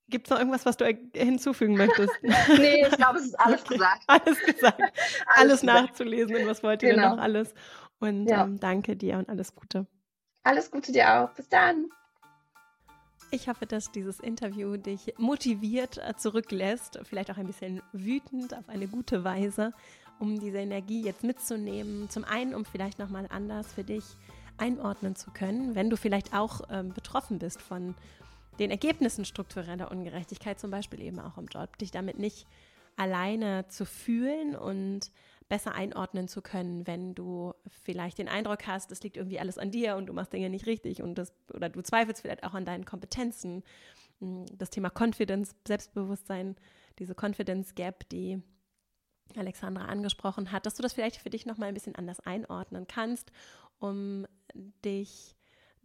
[0.10, 2.14] gibt es noch irgendwas, was du hinzufügen möchtest?
[2.24, 4.04] nee, ich glaube, es ist alles gesagt.
[4.08, 4.82] alles gesagt.
[4.82, 4.94] alles,
[5.28, 7.10] alles nachzulesen und was wollt ihr genau.
[7.10, 7.54] denn noch alles?
[8.00, 8.44] Und ja.
[8.44, 9.86] ähm, danke dir und alles Gute.
[10.46, 11.32] Alles Gute dir auch.
[11.32, 11.88] Bis dann.
[13.32, 18.70] Ich hoffe, dass dieses Interview dich motiviert äh, zurücklässt, vielleicht auch ein bisschen wütend auf
[18.70, 19.74] eine gute Weise,
[20.20, 22.10] um diese Energie jetzt mitzunehmen.
[22.12, 24.04] Zum einen, um vielleicht nochmal anders für dich
[24.58, 27.96] einordnen zu können, wenn du vielleicht auch ähm, betroffen bist von
[28.60, 32.46] den Ergebnissen struktureller Ungerechtigkeit, zum Beispiel eben auch im Job, dich damit nicht
[32.98, 35.12] alleine zu fühlen und
[35.48, 39.72] besser einordnen zu können, wenn du vielleicht den Eindruck hast, es liegt irgendwie alles an
[39.72, 42.66] dir und du machst Dinge nicht richtig und das, oder du zweifelst vielleicht auch an
[42.66, 43.64] deinen Kompetenzen.
[44.20, 46.56] Hm, das Thema Confidence, Selbstbewusstsein,
[46.98, 48.42] diese Confidence Gap, die
[49.36, 53.32] Alexandra angesprochen hat, dass du das vielleicht für dich nochmal ein bisschen anders einordnen kannst,
[53.80, 54.26] um
[54.84, 55.35] dich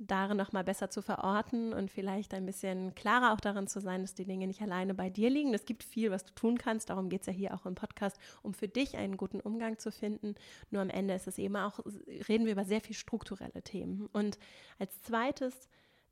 [0.03, 4.01] darin noch mal besser zu verorten und vielleicht ein bisschen klarer auch darin zu sein,
[4.01, 5.53] dass die Dinge nicht alleine bei dir liegen.
[5.53, 6.89] Es gibt viel, was du tun kannst.
[6.89, 9.93] Darum geht es ja hier auch im Podcast, um für dich einen guten Umgang zu
[9.93, 10.37] finden.
[10.71, 11.81] Nur am Ende ist es eben auch,
[12.29, 14.09] reden wir über sehr viel strukturelle Themen.
[14.13, 14.39] Und
[14.79, 15.69] als zweites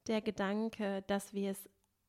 [0.06, 1.68] der Gedanke, dass wir es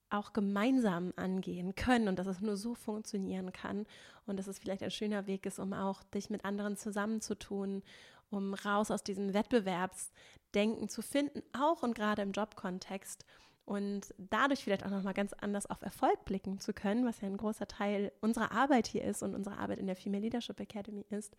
[0.10, 3.86] auch gemeinsam angehen können und dass es nur so funktionieren kann
[4.26, 7.84] und dass es vielleicht ein schöner Weg ist, um auch dich mit anderen zusammenzutun
[8.30, 13.26] um raus aus diesem Wettbewerbsdenken zu finden, auch und gerade im Jobkontext
[13.66, 17.38] und dadurch vielleicht auch nochmal ganz anders auf Erfolg blicken zu können, was ja ein
[17.38, 21.38] großer Teil unserer Arbeit hier ist und unserer Arbeit in der Female Leadership Academy ist.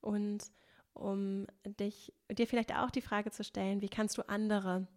[0.00, 0.50] Und
[0.92, 4.88] um dich, dir vielleicht auch die Frage zu stellen, wie kannst du andere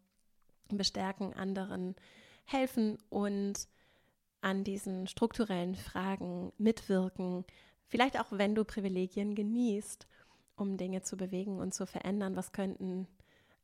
[0.69, 1.95] bestärken, anderen
[2.45, 3.67] helfen und
[4.41, 7.45] an diesen strukturellen Fragen mitwirken,
[7.87, 10.07] vielleicht auch wenn du Privilegien genießt
[10.55, 12.35] um Dinge zu bewegen und zu verändern?
[12.35, 13.07] Was könnten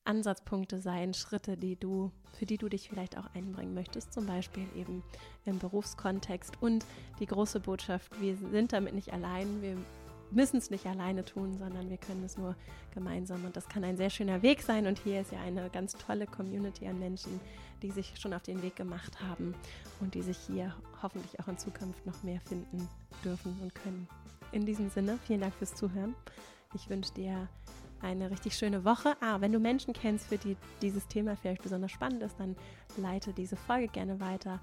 [0.07, 4.65] Ansatzpunkte sein, Schritte, die du, für die du dich vielleicht auch einbringen möchtest, zum Beispiel
[4.75, 5.03] eben
[5.45, 6.61] im Berufskontext.
[6.61, 6.85] Und
[7.19, 9.77] die große Botschaft, wir sind damit nicht allein, wir
[10.31, 12.55] müssen es nicht alleine tun, sondern wir können es nur
[12.93, 13.45] gemeinsam.
[13.45, 14.87] Und das kann ein sehr schöner Weg sein.
[14.87, 17.39] Und hier ist ja eine ganz tolle Community an Menschen,
[17.81, 19.55] die sich schon auf den Weg gemacht haben
[19.99, 22.87] und die sich hier hoffentlich auch in Zukunft noch mehr finden
[23.23, 24.07] dürfen und können.
[24.53, 26.15] In diesem Sinne, vielen Dank fürs Zuhören.
[26.73, 27.47] Ich wünsche dir
[28.01, 29.15] eine richtig schöne Woche.
[29.21, 32.55] Ah, wenn du Menschen kennst, für die dieses Thema vielleicht besonders spannend ist, dann
[32.97, 34.59] leite diese Folge gerne weiter.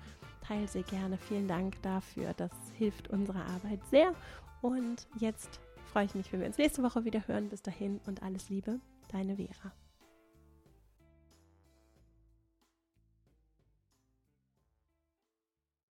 [0.47, 1.17] Teile sie gerne.
[1.17, 2.35] Vielen Dank dafür.
[2.37, 4.15] Das hilft unserer Arbeit sehr.
[4.63, 5.61] Und jetzt
[5.93, 7.49] freue ich mich, wenn wir uns nächste Woche wieder hören.
[7.49, 9.73] Bis dahin und alles Liebe, deine Vera.